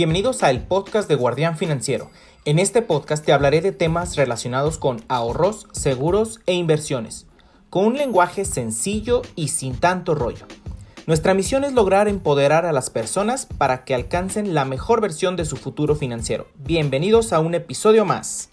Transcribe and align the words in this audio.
Bienvenidos 0.00 0.42
a 0.42 0.48
el 0.48 0.62
podcast 0.62 1.10
de 1.10 1.14
Guardián 1.14 1.58
Financiero. 1.58 2.10
En 2.46 2.58
este 2.58 2.80
podcast 2.80 3.22
te 3.22 3.34
hablaré 3.34 3.60
de 3.60 3.70
temas 3.70 4.16
relacionados 4.16 4.78
con 4.78 5.04
ahorros, 5.08 5.66
seguros 5.72 6.40
e 6.46 6.54
inversiones, 6.54 7.26
con 7.68 7.84
un 7.84 7.98
lenguaje 7.98 8.46
sencillo 8.46 9.20
y 9.36 9.48
sin 9.48 9.78
tanto 9.78 10.14
rollo. 10.14 10.46
Nuestra 11.06 11.34
misión 11.34 11.64
es 11.64 11.74
lograr 11.74 12.08
empoderar 12.08 12.64
a 12.64 12.72
las 12.72 12.88
personas 12.88 13.44
para 13.44 13.84
que 13.84 13.94
alcancen 13.94 14.54
la 14.54 14.64
mejor 14.64 15.02
versión 15.02 15.36
de 15.36 15.44
su 15.44 15.58
futuro 15.58 15.94
financiero. 15.94 16.48
Bienvenidos 16.54 17.34
a 17.34 17.40
un 17.40 17.54
episodio 17.54 18.06
más. 18.06 18.48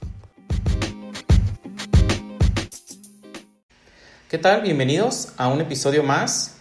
¿Qué 4.30 4.38
tal? 4.38 4.64
Bienvenidos 4.64 5.30
a 5.38 5.48
un 5.48 5.62
episodio 5.62 6.04
más 6.04 6.58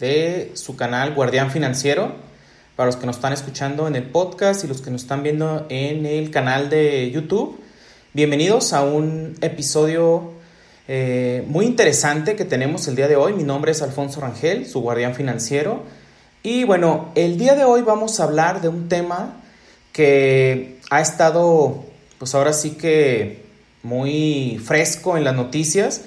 de 0.00 0.50
su 0.54 0.74
canal 0.74 1.14
Guardián 1.14 1.52
Financiero. 1.52 2.33
Para 2.76 2.88
los 2.88 2.96
que 2.96 3.06
nos 3.06 3.16
están 3.16 3.32
escuchando 3.32 3.86
en 3.86 3.94
el 3.94 4.02
podcast 4.02 4.64
y 4.64 4.66
los 4.66 4.80
que 4.80 4.90
nos 4.90 5.02
están 5.02 5.22
viendo 5.22 5.64
en 5.68 6.06
el 6.06 6.32
canal 6.32 6.70
de 6.70 7.08
YouTube, 7.12 7.60
bienvenidos 8.14 8.72
a 8.72 8.82
un 8.82 9.36
episodio 9.42 10.32
eh, 10.88 11.44
muy 11.46 11.66
interesante 11.66 12.34
que 12.34 12.44
tenemos 12.44 12.88
el 12.88 12.96
día 12.96 13.06
de 13.06 13.14
hoy. 13.14 13.32
Mi 13.32 13.44
nombre 13.44 13.70
es 13.70 13.80
Alfonso 13.80 14.20
Rangel, 14.20 14.66
su 14.66 14.80
guardián 14.80 15.14
financiero. 15.14 15.84
Y 16.42 16.64
bueno, 16.64 17.12
el 17.14 17.38
día 17.38 17.54
de 17.54 17.62
hoy 17.62 17.82
vamos 17.82 18.18
a 18.18 18.24
hablar 18.24 18.60
de 18.60 18.66
un 18.66 18.88
tema 18.88 19.36
que 19.92 20.80
ha 20.90 21.00
estado, 21.00 21.84
pues 22.18 22.34
ahora 22.34 22.52
sí 22.52 22.72
que 22.72 23.44
muy 23.84 24.60
fresco 24.64 25.16
en 25.16 25.22
las 25.22 25.36
noticias, 25.36 26.00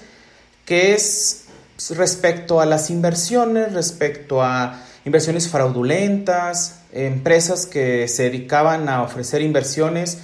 que 0.65 0.93
es 0.93 1.45
respecto 1.91 2.59
a 2.59 2.65
las 2.65 2.89
inversiones, 2.89 3.71
respecto 3.71 4.43
a 4.43 4.83
inversiones 5.07 5.47
fraudulentas, 5.47 6.81
empresas 6.91 7.65
que 7.65 8.09
se 8.09 8.23
dedicaban 8.23 8.89
a 8.89 9.03
ofrecer 9.03 9.41
inversiones 9.41 10.17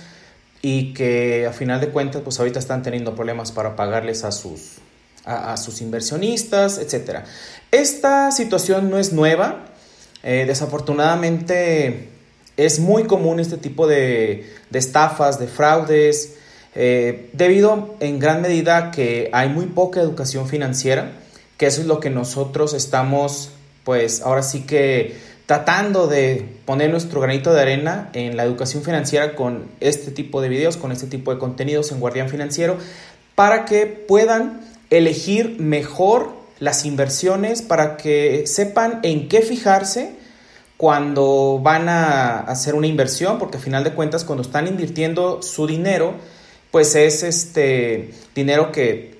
y 0.61 0.93
que 0.93 1.47
a 1.47 1.53
final 1.53 1.79
de 1.79 1.87
cuentas 1.87 2.21
pues 2.21 2.37
ahorita 2.37 2.59
están 2.59 2.83
teniendo 2.83 3.15
problemas 3.15 3.53
para 3.53 3.77
pagarles 3.77 4.25
a 4.25 4.33
sus, 4.33 4.79
a, 5.23 5.55
sus 5.55 5.79
inversionistas, 5.79 6.79
etc. 6.79 7.19
Esta 7.71 8.29
situación 8.33 8.89
no 8.89 8.99
es 8.99 9.13
nueva, 9.13 9.67
eh, 10.21 10.43
desafortunadamente 10.45 12.09
es 12.57 12.79
muy 12.79 13.05
común 13.05 13.39
este 13.39 13.55
tipo 13.55 13.87
de, 13.87 14.53
estafas, 14.73 15.39
de 15.39 15.47
fraudes, 15.47 16.33
eh, 16.75 17.29
debido 17.31 17.95
en 18.01 18.19
gran 18.19 18.41
medida 18.41 18.91
que 18.91 19.29
hay 19.31 19.47
muy 19.47 19.67
poca 19.67 20.01
educación 20.01 20.49
financiera, 20.49 21.13
que 21.55 21.67
eso 21.67 21.79
es 21.79 21.87
lo 21.87 22.01
que 22.01 22.09
nosotros 22.09 22.73
estamos 22.73 23.52
pues 23.83 24.21
ahora 24.21 24.43
sí 24.43 24.61
que 24.61 25.15
tratando 25.45 26.07
de 26.07 26.45
poner 26.65 26.89
nuestro 26.89 27.19
granito 27.19 27.53
de 27.53 27.61
arena 27.61 28.09
en 28.13 28.37
la 28.37 28.43
educación 28.43 28.83
financiera 28.83 29.35
con 29.35 29.65
este 29.79 30.11
tipo 30.11 30.41
de 30.41 30.49
videos, 30.49 30.77
con 30.77 30.91
este 30.91 31.07
tipo 31.07 31.33
de 31.33 31.39
contenidos 31.39 31.91
en 31.91 31.99
Guardián 31.99 32.29
Financiero, 32.29 32.77
para 33.35 33.65
que 33.65 33.85
puedan 33.85 34.61
elegir 34.89 35.59
mejor 35.59 36.33
las 36.59 36.85
inversiones, 36.85 37.61
para 37.61 37.97
que 37.97 38.47
sepan 38.47 38.99
en 39.03 39.27
qué 39.27 39.41
fijarse 39.41 40.15
cuando 40.77 41.59
van 41.61 41.89
a 41.89 42.39
hacer 42.39 42.75
una 42.75 42.87
inversión, 42.87 43.37
porque 43.37 43.57
a 43.57 43.59
final 43.59 43.83
de 43.83 43.93
cuentas 43.93 44.23
cuando 44.23 44.43
están 44.43 44.67
invirtiendo 44.67 45.41
su 45.41 45.67
dinero, 45.67 46.13
pues 46.71 46.95
es 46.95 47.23
este 47.23 48.11
dinero 48.33 48.71
que 48.71 49.12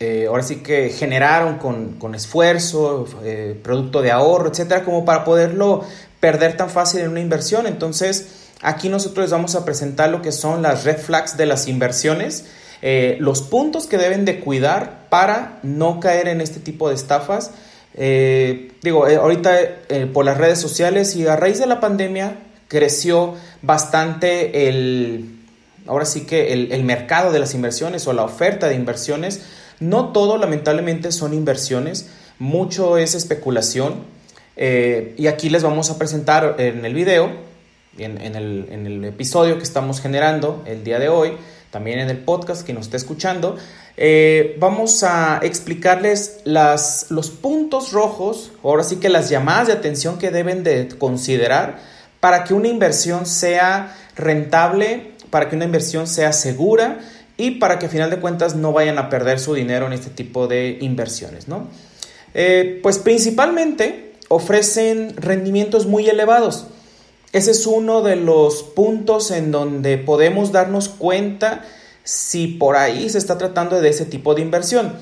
eh, 0.00 0.26
ahora 0.28 0.42
sí 0.42 0.56
que 0.56 0.90
generaron 0.90 1.58
con, 1.58 2.14
esfuerzo, 2.14 3.06
eh, 3.22 3.58
producto 3.62 4.02
de 4.02 4.10
ahorro, 4.10 4.50
etcétera, 4.50 4.84
como 4.84 5.04
para 5.04 5.24
poderlo 5.24 5.84
perder 6.18 6.56
tan 6.56 6.68
fácil 6.68 7.00
en 7.00 7.10
una 7.10 7.20
inversión. 7.20 7.66
Entonces, 7.66 8.50
aquí 8.60 8.88
nosotros 8.88 9.24
les 9.24 9.30
vamos 9.30 9.54
a 9.54 9.64
presentar 9.64 10.10
lo 10.10 10.20
que 10.20 10.32
son 10.32 10.62
las 10.62 10.84
red 10.84 10.98
flags 10.98 11.36
de 11.36 11.46
las 11.46 11.68
inversiones, 11.68 12.46
eh, 12.82 13.16
los 13.20 13.42
puntos 13.42 13.86
que 13.86 13.96
deben 13.96 14.24
de 14.24 14.40
cuidar 14.40 15.06
para 15.10 15.60
no 15.62 16.00
caer 16.00 16.28
en 16.28 16.40
este 16.40 16.60
tipo 16.60 16.88
de 16.88 16.96
estafas. 16.96 17.52
digo, 17.94 19.06
ahorita 19.06 19.56
por 20.12 20.24
las 20.24 20.36
redes 20.36 20.60
sociales 20.60 21.14
y 21.14 21.26
a 21.28 21.36
raíz 21.36 21.60
de 21.60 21.66
la 21.66 21.78
pandemia 21.78 22.38
creció 22.66 23.34
bastante 23.62 24.68
el, 24.68 25.38
ahora 25.86 26.04
sí 26.04 26.26
que 26.26 26.52
el 26.52 26.82
mercado 26.82 27.30
de 27.30 27.38
las 27.38 27.54
inversiones 27.54 28.08
o 28.08 28.12
la 28.12 28.24
oferta 28.24 28.66
de 28.66 28.74
inversiones 28.74 29.42
no 29.80 30.12
todo, 30.12 30.38
lamentablemente, 30.38 31.12
son 31.12 31.34
inversiones, 31.34 32.08
mucho 32.38 32.98
es 32.98 33.14
especulación. 33.14 34.04
Eh, 34.56 35.14
y 35.16 35.26
aquí 35.26 35.50
les 35.50 35.62
vamos 35.62 35.90
a 35.90 35.98
presentar 35.98 36.56
en 36.58 36.84
el 36.84 36.94
video, 36.94 37.30
en, 37.98 38.36
el, 38.36 39.04
episodio 39.04 39.56
que 39.56 39.64
estamos 39.64 40.00
generando 40.00 40.62
el 40.66 40.84
día 40.84 40.98
de 40.98 41.08
hoy, 41.08 41.32
también 41.70 41.98
en 41.98 42.10
el 42.10 42.18
podcast 42.18 42.64
que 42.64 42.72
nos 42.72 42.86
está 42.86 42.96
escuchando, 42.96 43.56
eh, 43.96 44.56
vamos 44.58 45.02
a 45.02 45.40
explicarles 45.42 46.40
los 46.44 47.30
puntos 47.40 47.92
rojos, 47.92 48.52
ahora 48.62 48.82
sí 48.84 48.96
que 48.96 49.08
las 49.08 49.28
llamadas 49.28 49.68
de 49.68 49.72
atención 49.74 50.18
que 50.18 50.30
deben 50.30 50.64
de 50.64 50.88
considerar 50.98 51.78
para 52.20 52.44
que 52.44 52.54
una 52.54 52.68
inversión 52.68 53.26
sea 53.26 53.96
rentable, 54.16 55.12
para 55.30 55.48
que 55.48 55.56
una 55.56 55.64
inversión 55.64 56.06
sea 56.06 56.32
segura 56.32 57.00
y 57.36 57.52
para 57.52 57.78
que 57.78 57.86
a 57.86 57.88
final 57.88 58.10
de 58.10 58.20
cuentas 58.20 58.54
no 58.54 58.72
vayan 58.72 58.98
a 58.98 59.08
perder 59.08 59.40
su 59.40 59.54
dinero 59.54 59.86
en 59.86 59.92
este 59.92 60.10
tipo 60.10 60.46
de 60.46 60.78
inversiones, 60.80 61.48
¿no? 61.48 61.68
Eh, 62.34 62.80
pues 62.82 62.98
principalmente 62.98 64.14
ofrecen 64.28 65.16
rendimientos 65.16 65.86
muy 65.86 66.08
elevados. 66.08 66.66
Ese 67.32 67.50
es 67.50 67.66
uno 67.66 68.02
de 68.02 68.16
los 68.16 68.62
puntos 68.62 69.30
en 69.30 69.50
donde 69.50 69.98
podemos 69.98 70.52
darnos 70.52 70.88
cuenta 70.88 71.64
si 72.04 72.46
por 72.46 72.76
ahí 72.76 73.08
se 73.08 73.18
está 73.18 73.38
tratando 73.38 73.80
de 73.80 73.88
ese 73.88 74.04
tipo 74.04 74.34
de 74.34 74.42
inversión. 74.42 74.92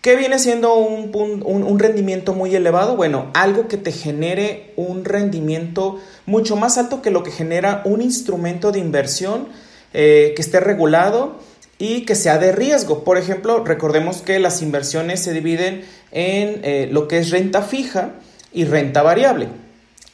¿Qué 0.00 0.14
viene 0.14 0.38
siendo 0.38 0.74
un, 0.76 1.10
un, 1.44 1.78
rendimiento 1.78 2.32
muy 2.32 2.54
elevado? 2.54 2.96
Bueno, 2.96 3.30
algo 3.34 3.66
que 3.66 3.76
te 3.76 3.90
genere 3.90 4.72
un 4.76 5.04
rendimiento 5.04 5.98
mucho 6.24 6.54
más 6.54 6.78
alto 6.78 7.02
que 7.02 7.10
lo 7.10 7.24
que 7.24 7.32
genera 7.32 7.82
un 7.84 8.00
instrumento 8.00 8.70
de 8.70 8.78
inversión 8.78 9.48
eh, 9.92 10.34
que 10.36 10.42
esté 10.42 10.60
regulado 10.60 11.40
y 11.78 12.04
que 12.04 12.14
sea 12.14 12.38
de 12.38 12.52
riesgo. 12.52 13.04
Por 13.04 13.18
ejemplo, 13.18 13.64
recordemos 13.64 14.18
que 14.18 14.38
las 14.38 14.62
inversiones 14.62 15.20
se 15.22 15.32
dividen 15.32 15.84
en 16.10 16.60
eh, 16.64 16.88
lo 16.90 17.06
que 17.08 17.18
es 17.18 17.30
renta 17.30 17.62
fija 17.62 18.14
y 18.52 18.64
renta 18.64 19.02
variable. 19.02 19.48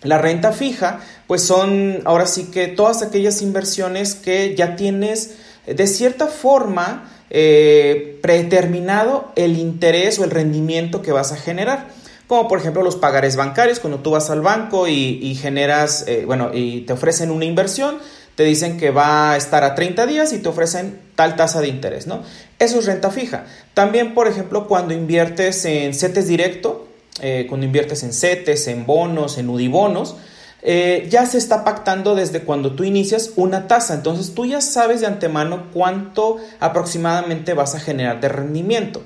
La 0.03 0.19
renta 0.19 0.53
fija, 0.53 1.01
pues 1.27 1.43
son 1.43 2.03
ahora 2.05 2.27
sí 2.27 2.51
que 2.51 2.69
todas 2.69 3.03
aquellas 3.03 3.41
inversiones 3.41 4.15
que 4.15 4.55
ya 4.55 4.77
tienes 4.77 5.37
eh, 5.67 5.75
de 5.75 5.87
cierta 5.87 6.27
forma 6.27 7.11
eh, 7.31 8.19
predeterminado 8.21 9.33
el 9.35 9.59
interés 9.59 10.19
o 10.19 10.25
el 10.25 10.31
rendimiento 10.31 11.01
que 11.01 11.13
vas 11.13 11.33
a 11.33 11.37
generar. 11.37 11.89
Como 12.27 12.49
por 12.49 12.59
ejemplo 12.59 12.83
los 12.83 12.97
pagares 12.97 13.37
bancarios, 13.37 13.81
cuando 13.81 14.01
tú 14.01 14.11
vas 14.11 14.29
al 14.31 14.41
banco 14.41 14.89
y, 14.89 15.35
generas, 15.35 16.07
bueno, 16.25 16.53
y 16.55 16.81
te 16.81 16.95
ofrecen 16.95 17.31
una 17.31 17.45
inversión, 17.45 17.99
te 18.37 18.45
dicen 18.45 18.78
que 18.78 18.91
va 18.91 19.33
a 19.33 19.37
estar 19.37 19.65
a 19.65 19.75
30 19.75 20.06
días 20.06 20.33
y 20.33 20.39
te 20.39 20.49
ofrecen 20.49 21.00
tal 21.15 21.37
tasa 21.37 21.61
de 21.61 21.69
interés, 21.69 22.06
¿no? 22.06 22.22
Eso 22.59 22.78
es 22.78 22.87
renta 22.87 23.11
fija. 23.11 23.45
También, 23.75 24.15
por 24.15 24.27
ejemplo, 24.27 24.67
cuando 24.67 24.95
inviertes 24.95 25.65
en 25.65 25.95
CETES 25.95 26.27
directo, 26.27 26.89
eh, 27.21 27.47
cuando 27.49 27.67
inviertes 27.67 28.03
en 28.03 28.12
CETES, 28.12 28.69
en 28.69 28.87
bonos, 28.87 29.39
en 29.39 29.49
UDIBonos, 29.49 30.17
eh, 30.62 31.06
ya 31.11 31.27
se 31.27 31.37
está 31.37 31.62
pactando 31.62 32.15
desde 32.15 32.41
cuando 32.41 32.73
tú 32.73 32.84
inicias 32.84 33.33
una 33.37 33.69
tasa. 33.69 33.94
Entonces 33.94 34.34
tú 34.34 34.47
ya 34.47 34.61
sabes 34.61 35.00
de 35.00 35.06
antemano 35.06 35.71
cuánto 35.73 36.39
aproximadamente 36.59 37.55
vas 37.55 37.75
a 37.75 37.81
generar 37.81 38.21
de 38.21 38.28
rendimiento. 38.31 39.03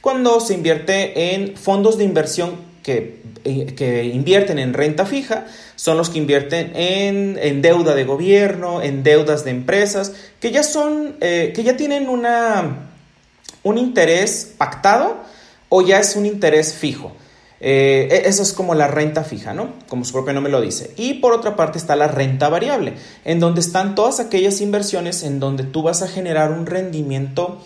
Cuando 0.00 0.40
se 0.40 0.54
invierte 0.54 1.34
en 1.34 1.56
fondos 1.56 1.98
de 1.98 2.04
inversión 2.04 2.69
que, 2.82 3.22
eh, 3.44 3.74
que, 3.76 4.04
invierten 4.04 4.58
en 4.58 4.74
renta 4.74 5.06
fija 5.06 5.46
son 5.76 5.96
los 5.96 6.10
que 6.10 6.18
invierten 6.18 6.72
en, 6.74 7.62
deuda 7.62 7.94
de 7.94 8.04
gobierno, 8.04 8.82
en 8.82 9.02
deudas 9.02 9.44
de 9.44 9.50
empresas, 9.50 10.12
que 10.40 10.50
ya 10.50 10.62
son, 10.62 11.16
eh, 11.20 11.52
que 11.54 11.62
ya 11.62 11.76
tienen 11.76 12.08
una, 12.08 12.90
un 13.62 13.78
interés 13.78 14.54
pactado 14.56 15.18
o 15.68 15.82
ya 15.82 16.00
es 16.00 16.16
un 16.16 16.26
interés 16.26 16.74
fijo. 16.74 17.12
Eh, 17.62 18.08
e, 18.10 18.28
eso 18.28 18.42
es 18.42 18.52
como 18.52 18.74
la 18.74 18.88
renta 18.88 19.22
fija, 19.22 19.52
¿no? 19.52 19.74
Como 19.88 20.04
su 20.04 20.12
propio 20.12 20.32
nombre 20.32 20.50
lo 20.50 20.60
dice. 20.60 20.92
Y 20.96 21.14
por 21.14 21.32
otra 21.32 21.56
parte 21.56 21.78
está 21.78 21.94
la 21.94 22.08
renta 22.08 22.48
variable, 22.48 22.94
en 23.24 23.38
donde 23.40 23.60
están 23.60 23.94
todas 23.94 24.18
aquellas 24.18 24.60
inversiones 24.60 25.22
en 25.22 25.40
donde 25.40 25.64
tú 25.64 25.82
vas 25.82 26.02
a 26.02 26.08
generar 26.08 26.52
un 26.52 26.66
rendimiento 26.66 27.60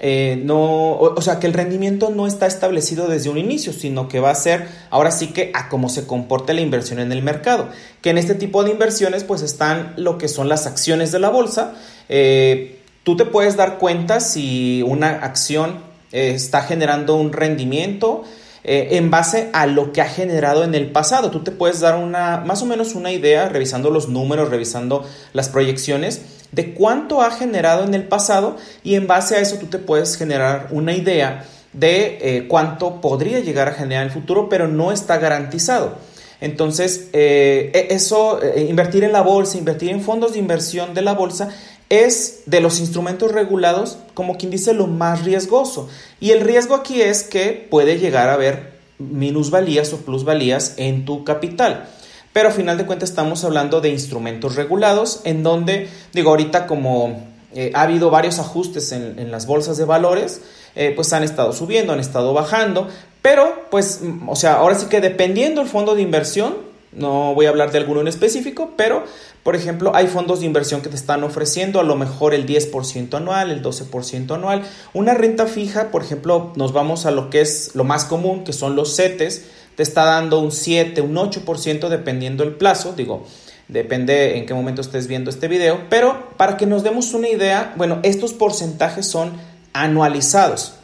eh, 0.00 0.40
no, 0.44 0.92
o, 0.92 1.20
sea, 1.20 1.40
que 1.40 1.48
el 1.48 1.54
rendimiento 1.54 2.10
no 2.10 2.26
está 2.26 2.46
establecido 2.46 3.08
desde 3.08 3.30
un 3.30 3.38
inicio, 3.38 3.72
sino 3.72 4.08
que 4.08 4.20
va 4.20 4.30
a 4.30 4.34
ser 4.34 4.68
ahora 4.90 5.10
sí 5.10 5.28
que 5.28 5.50
a 5.54 5.68
cómo 5.68 5.88
se 5.88 6.06
comporte 6.06 6.54
la 6.54 6.60
inversión 6.60 7.00
en 7.00 7.10
el 7.10 7.22
mercado. 7.22 7.68
Que 8.00 8.10
en 8.10 8.18
este 8.18 8.34
tipo 8.34 8.62
de 8.62 8.70
inversiones 8.70 9.24
pues 9.24 9.42
están 9.42 9.94
lo 9.96 10.18
que 10.18 10.28
son 10.28 10.48
las 10.48 10.66
acciones 10.66 11.10
de 11.10 11.18
la 11.18 11.30
bolsa. 11.30 11.74
Eh, 12.08 12.78
tú 13.02 13.16
te 13.16 13.24
puedes 13.24 13.56
dar 13.56 13.78
cuenta 13.78 14.20
si 14.20 14.82
una 14.86 15.08
acción 15.08 15.80
eh, 16.12 16.32
está 16.34 16.62
generando 16.62 17.16
un 17.16 17.32
rendimiento 17.32 18.24
en 18.70 19.10
base 19.10 19.48
a 19.54 19.66
lo 19.66 19.94
que 19.94 20.02
ha 20.02 20.08
generado 20.08 20.62
en 20.62 20.74
el 20.74 20.90
pasado. 20.90 21.30
Tú 21.30 21.42
te 21.42 21.52
puedes 21.52 21.80
dar 21.80 21.96
una, 21.96 22.42
más 22.44 22.60
o 22.60 22.66
menos 22.66 22.94
una 22.94 23.10
idea, 23.10 23.48
revisando 23.48 23.88
los 23.88 24.10
números, 24.10 24.50
revisando 24.50 25.06
las 25.32 25.48
proyecciones, 25.48 26.20
de 26.52 26.74
cuánto 26.74 27.22
ha 27.22 27.30
generado 27.30 27.84
en 27.84 27.94
el 27.94 28.04
pasado 28.04 28.56
y 28.82 28.94
en 28.94 29.06
base 29.06 29.36
a 29.36 29.40
eso 29.40 29.56
tú 29.56 29.66
te 29.66 29.78
puedes 29.78 30.16
generar 30.16 30.68
una 30.70 30.94
idea 30.94 31.44
de 31.72 32.18
eh, 32.20 32.48
cuánto 32.48 33.00
podría 33.00 33.40
llegar 33.40 33.68
a 33.68 33.72
generar 33.72 34.02
en 34.02 34.08
el 34.08 34.14
futuro, 34.14 34.48
pero 34.48 34.68
no 34.68 34.92
está 34.92 35.18
garantizado. 35.18 35.96
Entonces, 36.40 37.08
eh, 37.12 37.70
e, 37.74 37.94
eso, 37.94 38.40
invertir 38.56 39.04
en 39.04 39.12
la 39.12 39.22
bolsa, 39.22 39.58
invertir 39.58 39.90
en 39.90 40.00
fondos 40.00 40.32
de 40.32 40.38
inversión 40.38 40.94
de 40.94 41.02
la 41.02 41.14
bolsa, 41.14 41.50
es 41.88 42.42
de 42.46 42.60
los 42.60 42.80
instrumentos 42.80 43.32
regulados, 43.32 43.98
como 44.14 44.36
quien 44.36 44.50
dice, 44.50 44.74
lo 44.74 44.86
más 44.86 45.24
riesgoso. 45.24 45.88
Y 46.20 46.30
el 46.30 46.40
riesgo 46.40 46.74
aquí 46.74 47.00
es 47.00 47.22
que 47.22 47.66
puede 47.70 47.98
llegar 47.98 48.28
a 48.28 48.34
haber 48.34 48.78
minusvalías 48.98 49.92
o 49.92 49.98
plusvalías 49.98 50.74
en 50.76 51.04
tu 51.04 51.24
capital. 51.24 51.88
Pero 52.38 52.50
a 52.50 52.52
final 52.52 52.78
de 52.78 52.86
cuentas 52.86 53.10
estamos 53.10 53.42
hablando 53.42 53.80
de 53.80 53.88
instrumentos 53.88 54.54
regulados 54.54 55.22
en 55.24 55.42
donde, 55.42 55.88
digo, 56.12 56.30
ahorita 56.30 56.68
como 56.68 57.26
eh, 57.52 57.72
ha 57.74 57.82
habido 57.82 58.10
varios 58.10 58.38
ajustes 58.38 58.92
en, 58.92 59.32
las 59.32 59.48
bolsas 59.48 59.76
de 59.76 59.84
valores, 59.84 60.40
eh, 60.76 60.92
pues 60.94 61.12
han 61.12 61.24
estado 61.24 61.52
subiendo, 61.52 61.92
han 61.92 61.98
estado 61.98 62.32
bajando, 62.32 62.86
pero 63.22 63.64
pues, 63.72 64.02
o 64.28 64.36
sea, 64.36 64.54
ahora 64.54 64.76
sí 64.76 64.86
que 64.86 65.00
dependiendo 65.00 65.60
el 65.60 65.66
fondo 65.66 65.96
de 65.96 66.02
inversión, 66.02 66.54
no 66.92 67.34
voy 67.34 67.46
a 67.46 67.48
hablar 67.48 67.72
de 67.72 67.78
alguno 67.78 68.02
en 68.02 68.06
específico, 68.06 68.70
pero 68.76 69.02
por 69.42 69.56
ejemplo 69.56 69.90
hay 69.96 70.06
fondos 70.06 70.38
de 70.38 70.46
inversión 70.46 70.80
que 70.80 70.90
te 70.90 70.94
están 70.94 71.24
ofreciendo 71.24 71.80
a 71.80 71.82
lo 71.82 71.96
mejor 71.96 72.34
el 72.34 72.46
10% 72.46 73.14
anual, 73.14 73.50
el 73.50 73.64
12% 73.64 74.32
anual. 74.32 74.62
Una 74.94 75.14
renta 75.14 75.46
fija, 75.46 75.90
por 75.90 76.04
ejemplo, 76.04 76.52
nos 76.54 76.72
vamos 76.72 77.04
a 77.04 77.10
lo 77.10 77.30
que 77.30 77.40
es 77.40 77.74
lo 77.74 77.82
más 77.82 78.04
común, 78.04 78.44
que 78.44 78.52
son 78.52 78.76
los 78.76 78.94
CETES, 78.94 79.42
te 79.78 79.84
está 79.84 80.02
dando 80.04 80.40
un 80.40 80.50
7, 80.50 81.00
un 81.02 81.14
8% 81.14 81.88
dependiendo 81.88 82.42
el 82.42 82.56
plazo, 82.56 82.94
digo, 82.96 83.24
depende 83.68 84.36
en 84.36 84.44
qué 84.44 84.52
momento 84.52 84.80
estés 84.80 85.06
viendo 85.06 85.30
este 85.30 85.46
video, 85.46 85.82
pero 85.88 86.30
para 86.36 86.56
que 86.56 86.66
nos 86.66 86.82
demos 86.82 87.14
una 87.14 87.28
idea, 87.28 87.74
bueno, 87.76 88.00
estos 88.02 88.32
porcentajes 88.32 89.06
son 89.06 89.34
anualizados. 89.72 90.74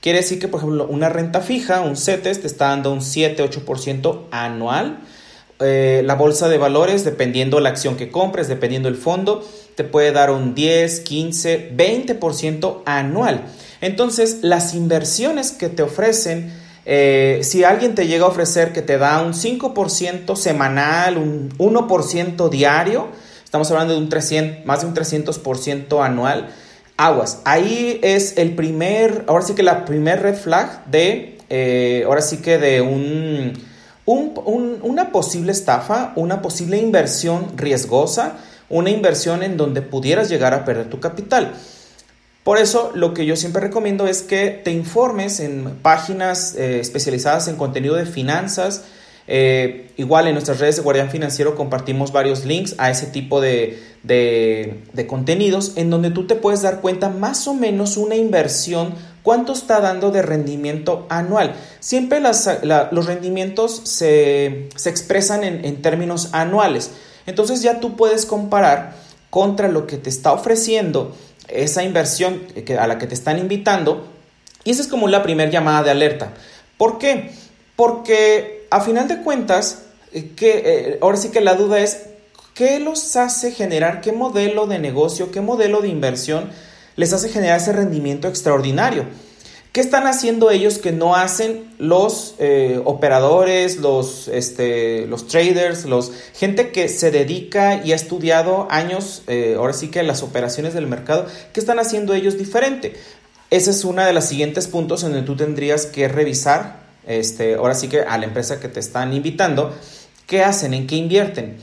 Quiere 0.00 0.20
decir 0.20 0.38
que, 0.38 0.46
por 0.46 0.60
ejemplo, 0.60 0.86
una 0.86 1.08
renta 1.08 1.40
fija, 1.40 1.80
un 1.80 1.96
CETES, 1.96 2.42
te 2.42 2.46
está 2.46 2.68
dando 2.68 2.92
un 2.92 3.00
7-8% 3.00 4.26
anual 4.30 5.00
eh, 5.60 6.02
la 6.04 6.14
bolsa 6.14 6.48
de 6.48 6.58
valores, 6.58 7.04
dependiendo 7.04 7.58
la 7.58 7.70
acción 7.70 7.96
que 7.96 8.10
compres, 8.10 8.48
dependiendo 8.48 8.88
el 8.88 8.96
fondo, 8.96 9.44
te 9.76 9.82
puede 9.84 10.12
dar 10.12 10.30
un 10.30 10.54
10, 10.54 11.00
15, 11.00 11.72
20% 11.76 12.82
anual. 12.86 13.46
Entonces, 13.80 14.38
las 14.42 14.74
inversiones 14.74 15.52
que 15.52 15.68
te 15.68 15.82
ofrecen, 15.82 16.52
eh, 16.86 17.40
si 17.42 17.64
alguien 17.64 17.94
te 17.94 18.06
llega 18.06 18.24
a 18.24 18.28
ofrecer 18.28 18.72
que 18.72 18.82
te 18.82 18.98
da 18.98 19.22
un 19.22 19.32
5% 19.32 20.36
semanal, 20.36 21.18
un 21.18 21.50
1% 21.58 22.48
diario, 22.48 23.08
estamos 23.44 23.70
hablando 23.70 23.94
de 23.94 24.00
un 24.00 24.08
300, 24.08 24.66
más 24.66 24.82
de 24.82 24.86
un 24.86 24.94
300% 24.94 26.04
anual, 26.04 26.50
aguas. 26.96 27.40
Ahí 27.44 28.00
es 28.02 28.36
el 28.36 28.54
primer, 28.54 29.24
ahora 29.28 29.44
sí 29.44 29.54
que 29.54 29.62
la 29.62 29.84
primer 29.84 30.22
red 30.22 30.36
flag 30.36 30.86
de, 30.86 31.38
eh, 31.50 32.04
ahora 32.06 32.20
sí 32.20 32.38
que 32.38 32.58
de 32.58 32.80
un 32.80 33.74
una 34.06 35.12
posible 35.12 35.52
estafa, 35.52 36.12
una 36.16 36.42
posible 36.42 36.76
inversión 36.76 37.56
riesgosa, 37.56 38.34
una 38.68 38.90
inversión 38.90 39.42
en 39.42 39.56
donde 39.56 39.82
pudieras 39.82 40.28
llegar 40.28 40.52
a 40.54 40.64
perder 40.64 40.90
tu 40.90 41.00
capital. 41.00 41.54
Por 42.44 42.58
eso 42.58 42.92
lo 42.94 43.14
que 43.14 43.26
yo 43.26 43.34
siempre 43.34 43.60
recomiendo 43.60 44.06
es 44.06 44.22
que 44.22 44.50
te 44.50 44.70
informes 44.70 45.40
en 45.40 45.78
páginas 45.82 46.54
eh, 46.54 46.78
especializadas 46.78 47.48
en 47.48 47.56
contenido 47.56 47.96
de 47.96 48.06
finanzas. 48.06 48.84
Eh, 49.26 49.90
igual 49.96 50.28
en 50.28 50.34
nuestras 50.34 50.60
redes 50.60 50.76
de 50.76 50.82
Guardián 50.82 51.10
Financiero 51.10 51.56
compartimos 51.56 52.12
varios 52.12 52.44
links 52.44 52.74
a 52.76 52.90
ese 52.90 53.06
tipo 53.06 53.40
de, 53.40 53.82
de 54.02 55.06
contenidos 55.08 55.72
en 55.76 55.88
donde 55.88 56.10
tú 56.10 56.26
te 56.26 56.36
puedes 56.36 56.62
dar 56.62 56.82
cuenta 56.82 57.08
más 57.08 57.48
o 57.48 57.54
menos 57.54 57.96
una 57.96 58.14
inversión 58.14 58.94
¿Cuánto 59.24 59.54
está 59.54 59.80
dando 59.80 60.10
de 60.10 60.20
rendimiento 60.20 61.06
anual? 61.08 61.54
Siempre 61.80 62.20
los 62.20 63.06
rendimientos 63.06 63.80
se, 63.84 64.68
expresan 64.84 65.44
en, 65.44 65.80
términos 65.80 66.28
anuales. 66.32 66.90
Entonces 67.24 67.62
ya 67.62 67.80
tú 67.80 67.96
puedes 67.96 68.26
comparar 68.26 68.96
contra 69.30 69.68
lo 69.68 69.86
que 69.86 69.96
te 69.96 70.10
está 70.10 70.30
ofreciendo 70.32 71.16
esa 71.48 71.82
inversión 71.82 72.42
a 72.78 72.86
la 72.86 72.98
que 72.98 73.06
te 73.06 73.14
están 73.14 73.38
invitando. 73.38 74.08
Y 74.64 74.70
esa 74.70 74.82
es 74.82 74.88
como 74.88 75.08
la 75.08 75.22
primera 75.22 75.50
llamada 75.50 75.82
de 75.82 75.90
alerta. 75.90 76.32
¿Por 76.78 76.98
qué? 76.98 77.30
Porque 77.76 78.66
a 78.70 78.80
final 78.80 79.08
de 79.08 79.22
cuentas, 79.22 79.82
eh, 80.12 80.30
que, 80.36 80.62
eh, 80.64 80.98
ahora 81.00 81.16
sí 81.16 81.30
que 81.30 81.40
la 81.40 81.54
duda 81.54 81.80
es, 81.80 82.04
¿qué 82.54 82.80
los 82.80 83.16
hace 83.16 83.52
generar? 83.52 84.00
¿Qué 84.00 84.12
modelo 84.12 84.66
de 84.66 84.78
negocio? 84.78 85.30
¿Qué 85.30 85.40
modelo 85.40 85.80
de 85.80 85.88
inversión? 85.88 86.50
les 86.96 87.12
hace 87.12 87.28
generar 87.28 87.58
ese 87.58 87.72
rendimiento 87.72 88.28
extraordinario. 88.28 89.04
¿Qué 89.74 89.80
están 89.80 90.06
haciendo 90.06 90.52
ellos 90.52 90.78
que 90.78 90.92
no 90.92 91.16
hacen 91.16 91.68
los 91.78 92.36
eh, 92.38 92.80
operadores, 92.84 93.78
los, 93.78 94.28
este, 94.28 95.04
los 95.08 95.26
traders, 95.26 95.84
los, 95.84 96.12
gente 96.32 96.70
que 96.70 96.88
se 96.88 97.10
dedica 97.10 97.84
y 97.84 97.90
ha 97.90 97.96
estudiado 97.96 98.68
años, 98.70 99.24
eh, 99.26 99.56
ahora 99.58 99.72
sí 99.72 99.88
que 99.88 100.00
las 100.04 100.22
operaciones 100.22 100.74
del 100.74 100.86
mercado, 100.86 101.26
¿qué 101.52 101.58
están 101.58 101.80
haciendo 101.80 102.14
ellos 102.14 102.38
diferente? 102.38 102.94
Ese 103.50 103.72
es 103.72 103.84
uno 103.84 104.04
de 104.04 104.12
los 104.12 104.26
siguientes 104.26 104.68
puntos 104.68 105.02
en 105.02 105.10
donde 105.10 105.26
tú 105.26 105.34
tendrías 105.34 105.86
que 105.86 106.06
revisar, 106.06 106.84
este, 107.04 107.54
ahora 107.54 107.74
sí 107.74 107.88
que 107.88 108.02
a 108.02 108.16
la 108.16 108.26
empresa 108.26 108.60
que 108.60 108.68
te 108.68 108.78
están 108.78 109.12
invitando, 109.12 109.74
qué 110.28 110.44
hacen, 110.44 110.72
en 110.72 110.86
qué 110.86 110.94
invierten. 110.94 111.56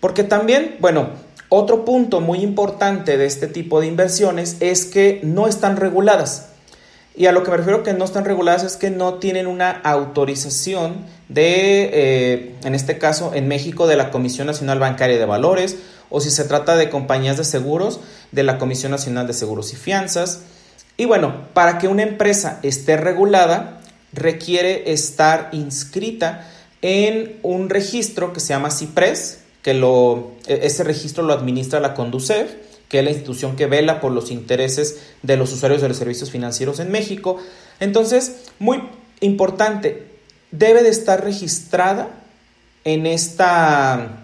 Porque 0.00 0.22
también, 0.22 0.76
bueno, 0.80 1.12
otro 1.48 1.86
punto 1.86 2.20
muy 2.20 2.40
importante 2.40 3.16
de 3.16 3.24
este 3.24 3.46
tipo 3.46 3.80
de 3.80 3.86
inversiones 3.86 4.58
es 4.60 4.84
que 4.84 5.20
no 5.22 5.46
están 5.46 5.78
reguladas. 5.78 6.48
Y 7.16 7.26
a 7.26 7.32
lo 7.32 7.44
que 7.44 7.50
me 7.50 7.56
refiero 7.56 7.84
que 7.84 7.92
no 7.92 8.04
están 8.04 8.24
reguladas 8.24 8.64
es 8.64 8.76
que 8.76 8.90
no 8.90 9.14
tienen 9.14 9.46
una 9.46 9.70
autorización 9.70 11.06
de, 11.28 11.90
eh, 11.92 12.54
en 12.64 12.74
este 12.74 12.98
caso, 12.98 13.32
en 13.34 13.46
México, 13.46 13.86
de 13.86 13.96
la 13.96 14.10
Comisión 14.10 14.48
Nacional 14.48 14.80
Bancaria 14.80 15.18
de 15.18 15.24
Valores, 15.24 15.76
o 16.10 16.20
si 16.20 16.30
se 16.30 16.44
trata 16.44 16.76
de 16.76 16.90
compañías 16.90 17.36
de 17.36 17.44
seguros, 17.44 18.00
de 18.32 18.42
la 18.42 18.58
Comisión 18.58 18.90
Nacional 18.90 19.28
de 19.28 19.32
Seguros 19.32 19.72
y 19.72 19.76
Fianzas. 19.76 20.40
Y 20.96 21.04
bueno, 21.04 21.46
para 21.54 21.78
que 21.78 21.86
una 21.86 22.02
empresa 22.02 22.58
esté 22.62 22.96
regulada, 22.96 23.80
requiere 24.12 24.92
estar 24.92 25.50
inscrita 25.52 26.48
en 26.82 27.38
un 27.42 27.70
registro 27.70 28.32
que 28.32 28.40
se 28.40 28.48
llama 28.48 28.70
CIPRES, 28.70 29.38
que 29.62 29.74
lo, 29.74 30.32
e, 30.46 30.66
ese 30.66 30.84
registro 30.84 31.22
lo 31.22 31.32
administra 31.32 31.80
la 31.80 31.94
Conducef, 31.94 32.50
que 32.88 32.98
es 32.98 33.04
la 33.04 33.10
institución 33.10 33.56
que 33.56 33.66
vela 33.66 34.00
por 34.00 34.12
los 34.12 34.30
intereses 34.30 35.00
de 35.22 35.36
los 35.36 35.52
usuarios 35.52 35.82
de 35.82 35.88
los 35.88 35.96
servicios 35.96 36.30
financieros 36.30 36.80
en 36.80 36.90
México. 36.90 37.38
Entonces, 37.80 38.36
muy 38.58 38.82
importante, 39.20 40.06
debe 40.50 40.82
de 40.82 40.90
estar 40.90 41.24
registrada 41.24 42.10
en 42.84 43.06
esta... 43.06 44.20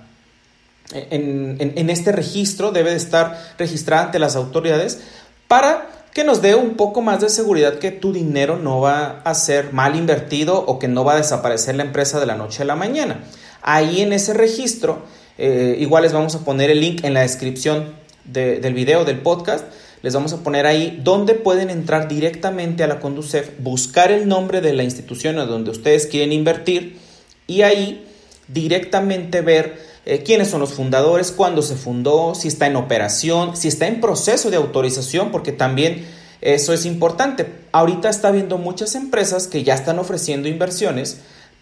En, 0.92 1.56
en, 1.60 1.88
este 1.88 2.10
registro 2.10 2.72
debe 2.72 2.90
de 2.90 2.96
estar 2.96 3.54
registrada 3.58 4.06
ante 4.06 4.18
las 4.18 4.34
autoridades 4.34 4.98
para 5.46 5.88
que 6.12 6.24
nos 6.24 6.42
dé 6.42 6.56
un 6.56 6.74
poco 6.74 7.00
más 7.00 7.20
de 7.20 7.28
seguridad 7.28 7.78
que 7.78 7.92
tu 7.92 8.12
dinero 8.12 8.56
no 8.56 8.80
va 8.80 9.20
a 9.22 9.34
ser 9.34 9.72
mal 9.72 9.94
invertido 9.94 10.64
o 10.66 10.80
que 10.80 10.88
no 10.88 11.04
va 11.04 11.12
a 11.12 11.16
desaparecer 11.18 11.76
la 11.76 11.84
empresa 11.84 12.18
de 12.18 12.26
la 12.26 12.34
noche 12.34 12.62
a 12.62 12.66
la 12.66 12.74
mañana. 12.74 13.22
Ahí 13.62 14.00
en 14.00 14.12
ese 14.12 14.34
registro 14.34 15.04
eh, 15.38 15.76
igual 15.78 16.02
les 16.02 16.12
vamos 16.12 16.34
a 16.34 16.40
poner 16.40 16.70
el 16.70 16.80
link 16.80 17.04
en 17.04 17.14
la 17.14 17.20
descripción 17.20 17.94
del 18.24 18.74
video, 18.74 19.04
del 19.04 19.20
podcast. 19.20 19.64
Les 20.02 20.14
vamos 20.14 20.32
a 20.32 20.42
poner 20.42 20.66
ahí 20.66 21.00
donde 21.02 21.34
pueden 21.34 21.68
entrar 21.68 22.08
directamente 22.08 22.82
a 22.82 22.86
la 22.86 23.00
Conducef, 23.00 23.50
buscar 23.58 24.10
el 24.10 24.28
nombre 24.28 24.60
de 24.60 24.72
la 24.72 24.82
institución 24.82 25.38
a 25.38 25.44
donde 25.44 25.70
ustedes 25.70 26.06
quieren 26.06 26.32
invertir 26.32 26.98
y 27.46 27.62
ahí 27.62 28.06
directamente 28.48 29.42
ver 29.42 29.78
eh, 30.06 30.22
quiénes 30.22 30.48
son 30.48 30.60
los 30.60 30.72
fundadores, 30.72 31.32
cuándo 31.32 31.60
se 31.62 31.76
fundó, 31.76 32.34
si 32.34 32.48
está 32.48 32.66
en 32.66 32.76
operación, 32.76 33.56
si 33.56 33.68
está 33.68 33.86
en 33.86 34.00
proceso 34.00 34.50
de 34.50 34.56
autorización, 34.56 35.30
porque 35.30 35.52
también 35.52 36.06
eso 36.40 36.72
es 36.72 36.86
importante. 36.86 37.46
Ahorita 37.72 38.08
está 38.08 38.28
habiendo 38.28 38.56
muchas 38.56 38.94
empresas 38.94 39.46
que 39.46 39.62
ya 39.62 39.74
están 39.74 39.98
ofreciendo 39.98 40.48
inversiones, 40.48 41.20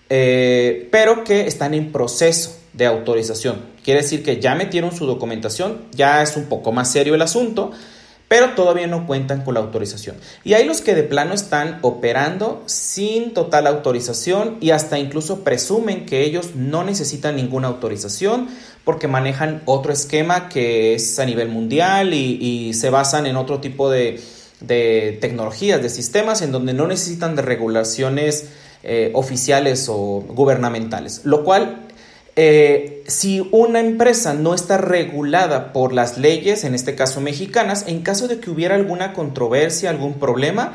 eh, 0.09 0.89
pero 0.93 1.25
que 1.25 1.47
están 1.47 1.75
en 1.75 1.91
proceso 1.91 2.57
de 2.73 2.87
autorización. 2.87 3.78
Quiere 3.89 4.03
decir 4.03 4.23
que 4.23 4.39
ya 4.39 4.55
metieron 4.55 4.95
su 4.95 5.07
documentación, 5.07 5.79
ya 5.93 6.23
es 6.23 6.37
un 6.37 6.45
poco 6.45 6.73
más 6.73 6.93
serio 6.93 7.15
el 7.15 7.23
asunto, 7.23 7.71
pero 8.29 8.51
todavía 8.51 8.87
no 8.87 9.07
cuentan 9.07 9.43
con 9.43 9.55
la 9.55 9.61
autorización. 9.61 10.17
Y 10.45 10.53
hay 10.53 10.67
los 10.67 10.83
que 10.83 10.95
de 10.95 11.05
plano 11.05 11.33
están 11.33 11.79
operando 11.81 12.63
sin 12.67 13.33
total 13.33 13.67
autorización 13.67 14.59
y 14.61 14.73
hasta 14.73 14.99
incluso 14.99 15.43
presumen 15.43 16.05
que 16.05 16.23
ellos 16.23 16.55
no 16.55 16.85
necesitan 16.85 17.37
ninguna 17.37 17.69
autorización 17.69 18.49
porque 18.85 19.09
manejan 19.09 19.63
otro 19.65 19.91
esquema 19.91 20.51
que 20.51 20.95
es 20.95 21.19
a 21.19 21.25
nivel 21.25 21.49
mundial 21.49 22.13
y, 22.13 22.75
se 22.75 22.91
basan 22.91 23.25
en 23.25 23.37
otro 23.37 23.61
tipo 23.61 23.89
de, 23.89 24.21
tecnologías, 25.19 25.81
de 25.81 25.89
sistemas 25.89 26.43
en 26.43 26.53
donde 26.53 26.75
no 26.75 26.87
necesitan 26.87 27.37
de 27.37 27.41
regulaciones 27.41 28.51
eh, 28.83 29.13
oficiales 29.15 29.89
o 29.89 30.27
gubernamentales, 30.29 31.23
lo 31.25 31.43
cual 31.43 31.88
eh, 32.41 33.03
si 33.09 33.49
una 33.51 33.81
empresa 33.81 34.33
no 34.33 34.55
está 34.55 34.77
regulada 34.79 35.73
por 35.73 35.93
las 35.93 36.19
leyes, 36.19 36.63
en 36.63 36.73
este 36.73 36.95
caso 36.95 37.21
mexicanas, 37.21 37.87
en 37.89 38.03
caso 38.03 38.29
de 38.29 38.39
que 38.39 38.49
hubiera 38.49 38.77
alguna 38.77 39.13
controversia, 39.13 39.91
algún 39.91 40.21
problema, 40.21 40.75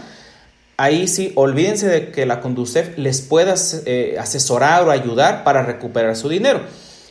ahí 0.75 1.08
sí, 1.08 1.32
olvídense 1.36 1.88
de 1.88 2.12
que 2.12 2.25
la 2.25 2.41
Conducef 2.41 2.98
les 2.98 3.22
pueda 3.22 3.55
eh, 3.86 4.17
asesorar 4.20 4.84
o 4.84 4.91
ayudar 4.91 5.46
para 5.46 5.63
recuperar 5.63 6.17
su 6.17 6.27
dinero. 6.27 6.60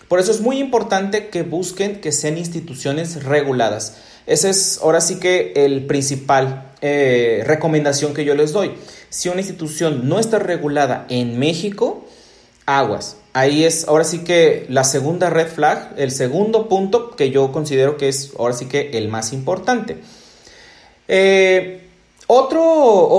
Por 0.06 0.20
eso 0.20 0.30
es 0.32 0.42
muy 0.42 0.58
importante 0.58 1.28
que 1.28 1.44
busquen 1.44 2.02
que 2.02 2.12
sean 2.12 2.36
instituciones 2.36 3.24
reguladas. 3.24 3.96
Ese 4.26 4.50
es 4.50 4.80
ahora 4.82 5.00
sí 5.00 5.18
que 5.18 5.54
el 5.56 5.86
principal 5.86 6.74
eh, 6.82 7.42
recomendación 7.46 8.12
que 8.12 8.26
yo 8.26 8.34
les 8.34 8.52
doy. 8.52 8.72
Si 9.08 9.30
una 9.30 9.40
institución 9.40 10.10
no 10.10 10.18
está 10.18 10.38
regulada 10.38 11.06
en 11.08 11.38
México, 11.38 12.04
aguas. 12.66 13.16
Ahí 13.34 13.64
es 13.64 13.88
ahora 13.88 14.04
sí 14.04 14.24
que 14.24 14.66
la 14.68 14.84
segunda 14.84 15.30
red 15.30 15.48
flag, 15.48 15.94
el 15.96 16.10
segundo 16.10 16.68
punto 16.68 17.12
que 17.12 17.30
yo 17.30 17.50
considero 17.50 17.96
que 17.96 18.08
es 18.08 18.32
ahora 18.38 18.54
sí 18.54 18.66
que 18.66 18.90
el 18.90 19.08
más 19.08 19.32
importante. 19.32 19.98
Eh, 21.08 21.88
otro, 22.26 22.62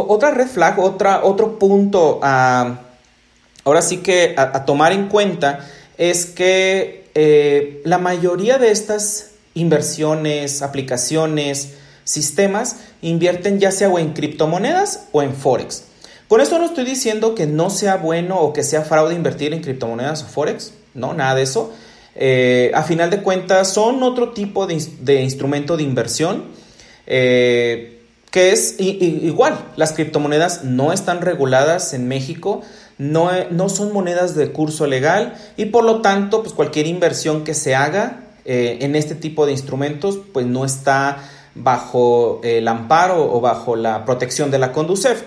otra 0.08 0.32
red 0.32 0.48
flag, 0.48 0.79
otra, 0.79 1.24
otro 1.24 1.58
punto 1.58 2.20
ahora 2.22 3.82
sí 3.82 3.98
que 3.98 4.36
a, 4.38 4.65
tomar 4.65 4.91
en 4.91 5.08
cuenta 5.08 5.67
es 5.98 6.25
que 6.25 7.10
eh, 7.15 7.82
la 7.86 7.98
mayoría 7.98 8.58
de 8.60 8.72
estas 8.72 9.32
inversiones, 9.55 10.62
aplicaciones, 10.62 11.74
sistemas 12.03 12.77
invierten 13.01 13.60
ya 13.60 13.72
sea 13.72 13.89
o 13.89 14.00
en 14.00 14.13
criptomonedas 14.13 15.08
o 15.12 15.22
en 15.22 15.36
forex. 15.36 15.86
Con 16.34 16.42
esto 16.42 16.58
no 16.58 16.66
estoy 16.66 16.84
diciendo 16.84 17.36
que 17.36 17.46
no 17.46 17.70
sea 17.70 17.98
bueno 17.98 18.40
o 18.40 18.54
que 18.54 18.63
sea 18.63 18.82
fraude 18.82 19.13
invertir 19.13 19.54
en 19.54 19.62
criptomonedas 19.62 20.24
o 20.24 20.25
forex, 20.25 20.74
no, 20.96 21.13
nada 21.13 21.36
de 21.36 21.44
eso. 21.44 21.72
Eh, 22.16 22.72
a 22.74 22.82
final 22.82 23.12
de 23.12 23.22
cuentas 23.22 23.72
son 23.72 24.02
otro 24.02 24.32
tipo 24.32 24.66
de, 24.66 25.22
instrumento 25.22 25.78
de 25.78 25.84
inversión 25.84 26.46
eh, 27.06 28.02
que 28.32 28.52
es 28.52 28.80
igual. 28.80 29.63
Las 29.75 29.94
criptomonedas 29.94 30.63
no 30.63 30.92
están 30.92 31.22
reguladas 31.22 31.94
en 31.94 32.08
México, 32.08 32.63
no, 32.98 33.30
no, 33.52 33.70
son 33.70 33.94
monedas 33.94 34.34
de 34.34 34.52
curso 34.52 34.88
legal 34.88 35.36
y 35.56 35.66
por 35.66 35.84
lo 35.84 36.02
tanto 36.02 36.42
pues 36.42 36.56
cualquier 36.56 36.88
inversión 36.88 37.44
que 37.44 37.54
se 37.54 37.75
haga 37.75 38.24
eh, 38.44 38.80
en 38.82 38.96
este 38.96 39.13
tipo 39.13 39.46
de 39.46 39.52
instrumentos 39.52 40.18
pues 40.34 40.48
no 40.48 40.66
está 40.66 41.30
bajo 41.54 42.42
el 42.44 42.68
amparo 42.68 43.32
o 43.32 43.40
bajo 43.40 43.75
la 43.75 44.04
protección 44.04 44.50
de 44.50 44.58
la 44.58 44.72
Conducef. 44.72 45.22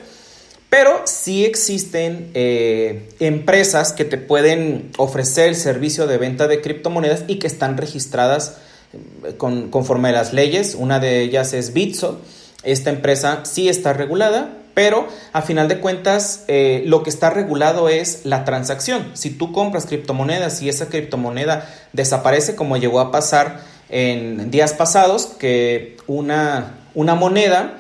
Pero 0.77 1.01
sí 1.07 1.47
existen 1.47 2.33
eh, 2.35 3.09
empresas 3.19 3.95
que 3.95 4.05
te 4.05 4.19
pueden 4.19 4.91
ofrecer 4.99 5.49
el 5.49 5.57
servicio 5.57 6.07
de 6.07 6.19
venta 6.19 6.49
de 6.49 6.61
criptomonedas 6.61 7.25
y 7.29 7.39
que 7.39 7.47
están 7.47 7.79
registradas 7.79 8.59
eh, 8.93 9.37
conforme 9.39 10.11
a 10.11 10.13
las 10.13 10.35
leyes. 10.35 10.75
Una 10.75 11.01
de 11.01 11.23
ellas 11.23 11.55
es 11.55 11.73
Bitso. 11.73 12.21
Esta 12.63 12.91
empresa 12.91 13.47
sí 13.47 13.71
está 13.71 13.95
regulada, 13.95 14.51
pero 14.75 15.09
a 15.33 15.41
final 15.41 15.67
de 15.69 15.81
cuentas 15.81 16.45
eh, 16.47 16.83
lo 16.85 17.03
que 17.03 17.09
está 17.09 17.31
regulado 17.31 17.89
es 17.89 18.27
la 18.27 18.45
transacción. 18.45 19.13
Si 19.15 19.31
tú 19.31 19.53
compras 19.53 19.87
criptomonedas 19.87 20.61
y 20.61 20.69
esa 20.69 20.91
criptomoneda 20.91 21.67
desaparece 21.95 22.55
como 22.55 22.77
llegó 22.77 23.01
a 23.01 23.11
pasar 23.11 23.63
en 23.89 24.51
días 24.51 24.75
pasados, 24.75 25.25
que 25.39 25.97
una, 26.07 26.81
una 26.93 27.15
moneda 27.15 27.79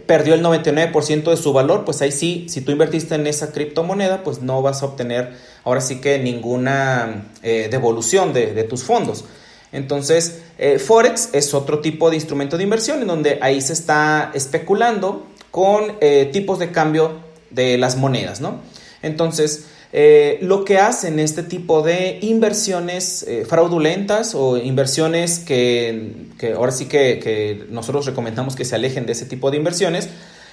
perdió 0.00 0.34
el 0.34 0.42
99% 0.42 1.30
de 1.30 1.36
su 1.36 1.52
valor, 1.52 1.84
pues 1.84 2.02
ahí 2.02 2.12
sí, 2.12 2.46
si 2.48 2.60
tú 2.60 2.72
invertiste 2.72 3.14
en 3.14 3.26
esa 3.26 3.52
criptomoneda, 3.52 4.22
pues 4.22 4.42
no 4.42 4.62
vas 4.62 4.82
a 4.82 4.86
obtener 4.86 5.32
ahora 5.64 5.80
sí 5.80 6.00
que 6.00 6.18
ninguna 6.18 7.26
eh, 7.42 7.68
devolución 7.70 8.32
de, 8.32 8.64
tus 8.64 8.84
fondos. 8.84 9.24
Entonces, 9.72 10.42
eh, 10.58 10.78
Forex 10.78 11.30
es 11.32 11.52
otro 11.54 11.80
tipo 11.80 12.10
de 12.10 12.16
instrumento 12.16 12.56
de 12.56 12.64
inversión 12.64 13.00
en 13.00 13.08
donde 13.08 13.38
ahí 13.42 13.60
se 13.60 13.72
está 13.72 14.30
especulando 14.34 15.26
con 15.50 15.96
eh, 16.00 16.30
tipos 16.32 16.58
de 16.58 16.70
cambio 16.70 17.20
de 17.50 17.78
las 17.78 17.96
monedas, 17.96 18.40
¿no? 18.40 18.60
Entonces, 19.02 19.66
eh, 19.96 20.38
lo 20.42 20.64
que 20.64 20.78
hacen 20.78 21.20
este 21.20 21.44
tipo 21.44 21.80
de 21.82 22.18
inversiones 22.20 23.22
eh, 23.28 23.44
fraudulentas 23.48 24.34
o 24.34 24.56
inversiones 24.56 25.38
que, 25.38 26.32
ahora 26.56 26.72
sí 26.72 26.86
que, 26.86 27.64
nosotros 27.70 28.04
recomendamos 28.04 28.56
que 28.56 28.64
se 28.64 28.74
alejen 28.74 29.06
de 29.06 29.12
ese 29.12 29.24
tipo 29.24 29.52
de 29.52 29.58
inversiones, 29.58 30.08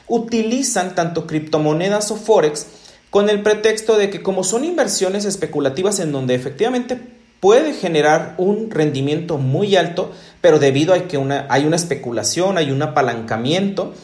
utilizan 0.08 0.94
tanto 0.94 1.26
criptomonedas 1.26 2.12
o 2.12 2.18
forex 2.18 2.68
con 3.10 3.32
el 3.32 3.42
pretexto 3.42 3.98
de 3.98 4.12
que 4.12 4.22
como 4.22 4.44
son 4.44 4.64
inversiones 4.64 5.26
especulativas 5.26 6.00
en 6.00 6.12
donde 6.12 6.36
efectivamente 6.36 7.00
puede 7.40 7.74
generar 7.74 8.36
un 8.38 8.70
rendimiento 8.70 9.40
muy 9.40 9.76
alto, 9.76 10.12
pero 10.42 10.60
debido 10.60 10.94
a 10.94 11.00
que 11.08 11.18
hay 11.50 11.66
una 11.66 11.76
especulación, 11.78 12.60
hay 12.60 12.70
un 12.70 12.84
apalancamiento, 12.84 13.96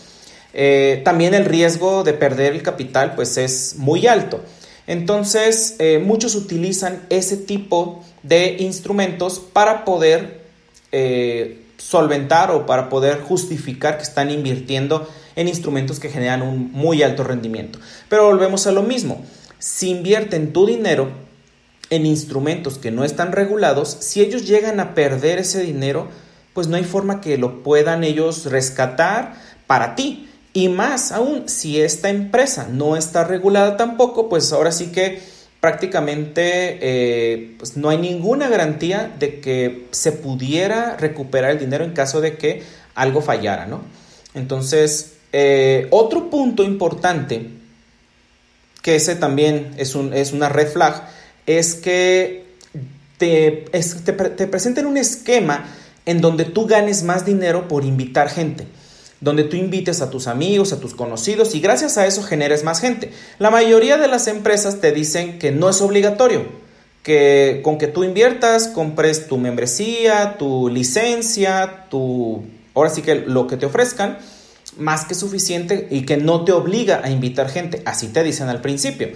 eh, 0.55 1.03
también 1.05 1.35
el 1.35 1.45
riesgo 1.45 2.03
de 2.03 2.13
perder 2.13 2.53
el 2.53 2.63
capital 2.63 3.13
pues 3.13 3.37
es 3.37 3.75
muy 3.77 4.07
alto. 4.07 4.41
Entonces, 4.87 5.75
eh, 5.79 5.99
muchos 5.99 6.35
utilizan 6.35 7.05
ese 7.09 7.37
tipo 7.37 8.03
de 8.23 8.57
instrumentos 8.59 9.39
para 9.39 9.85
poder 9.85 10.41
eh, 10.91 11.61
solventar 11.77 12.51
o 12.51 12.65
para 12.65 12.89
poder 12.89 13.19
justificar 13.19 13.97
que 13.97 14.03
están 14.03 14.31
invirtiendo 14.31 15.07
en 15.35 15.47
instrumentos 15.47 15.99
que 15.99 16.09
generan 16.09 16.41
un 16.41 16.71
muy 16.71 17.03
alto 17.03 17.23
rendimiento. 17.23 17.79
Pero 18.09 18.25
volvemos 18.25 18.65
a 18.65 18.71
lo 18.71 18.81
mismo. 18.81 19.23
Si 19.59 19.89
invierten 19.89 20.53
tu 20.53 20.65
dinero 20.65 21.09
en 21.89 22.05
instrumentos 22.05 22.77
que 22.77 22.91
no 22.91 23.03
están 23.03 23.31
regulados, 23.31 23.97
si 23.99 24.21
ellos 24.21 24.47
llegan 24.47 24.79
a 24.79 24.95
perder 24.95 25.39
ese 25.39 25.61
dinero, 25.61 26.07
pues 26.53 26.67
no 26.67 26.77
hay 26.77 26.83
forma 26.83 27.21
que 27.21 27.37
lo 27.37 27.61
puedan 27.61 28.03
ellos 28.03 28.45
rescatar 28.45 29.35
para 29.67 29.95
ti. 29.95 30.27
Y 30.57 30.69
más 30.69 31.11
aún, 31.11 31.47
si 31.47 31.79
esta 31.79 32.09
empresa 32.09 32.67
no 32.67 32.97
está 32.97 33.23
regulada 33.23 33.77
tampoco, 33.77 34.27
pues 34.27 34.51
ahora 34.51 34.71
sí 34.71 34.87
que 34.87 35.21
prácticamente 35.59 36.79
eh, 36.81 37.55
pues 37.59 37.77
no 37.77 37.89
hay 37.89 37.99
ninguna 37.99 38.49
garantía 38.49 39.13
de 39.19 39.39
que 39.39 39.85
se 39.91 40.13
pudiera 40.13 40.97
recuperar 40.97 41.51
el 41.51 41.59
dinero 41.59 41.83
en 41.83 41.91
caso 41.91 42.21
de 42.21 42.37
que 42.37 42.63
algo 42.95 43.21
fallara, 43.21 43.67
¿no? 43.67 43.81
Entonces, 44.33 45.17
eh, 45.31 45.85
otro 45.91 46.31
punto 46.31 46.63
importante, 46.63 47.49
que 48.81 48.95
ese 48.95 49.15
también 49.15 49.75
es, 49.77 49.93
un, 49.93 50.11
es 50.11 50.33
una 50.33 50.49
red 50.49 50.69
flag, 50.69 51.07
es 51.45 51.75
que 51.75 52.47
te, 53.19 53.65
te, 53.71 54.13
te 54.13 54.47
presenten 54.47 54.87
un 54.87 54.97
esquema 54.97 55.67
en 56.07 56.19
donde 56.19 56.45
tú 56.45 56.65
ganes 56.65 57.03
más 57.03 57.27
dinero 57.27 57.67
por 57.67 57.85
invitar 57.85 58.27
gente 58.27 58.65
donde 59.19 59.43
tú 59.43 59.55
invites 59.55 60.01
a 60.01 60.09
tus 60.09 60.27
amigos, 60.27 60.73
a 60.73 60.79
tus 60.79 60.93
conocidos 60.93 61.55
y 61.55 61.59
gracias 61.59 61.97
a 61.97 62.05
eso 62.05 62.23
generes 62.23 62.63
más 62.63 62.79
gente. 62.79 63.11
La 63.39 63.49
mayoría 63.49 63.97
de 63.97 64.07
las 64.07 64.27
empresas 64.27 64.79
te 64.79 64.91
dicen 64.91 65.39
que 65.39 65.51
no 65.51 65.69
es 65.69 65.81
obligatorio, 65.81 66.45
que 67.03 67.61
con 67.63 67.77
que 67.77 67.87
tú 67.87 68.03
inviertas, 68.03 68.67
compres 68.67 69.27
tu 69.27 69.37
membresía, 69.37 70.37
tu 70.37 70.69
licencia, 70.69 71.85
tu 71.89 72.43
ahora 72.73 72.89
sí 72.91 73.01
que 73.01 73.15
lo 73.15 73.47
que 73.47 73.57
te 73.57 73.65
ofrezcan, 73.65 74.19
más 74.77 75.05
que 75.05 75.15
suficiente 75.15 75.87
y 75.89 76.05
que 76.05 76.17
no 76.17 76.43
te 76.43 76.51
obliga 76.51 77.01
a 77.03 77.09
invitar 77.09 77.49
gente, 77.49 77.81
así 77.85 78.09
te 78.09 78.23
dicen 78.23 78.49
al 78.49 78.61
principio. 78.61 79.09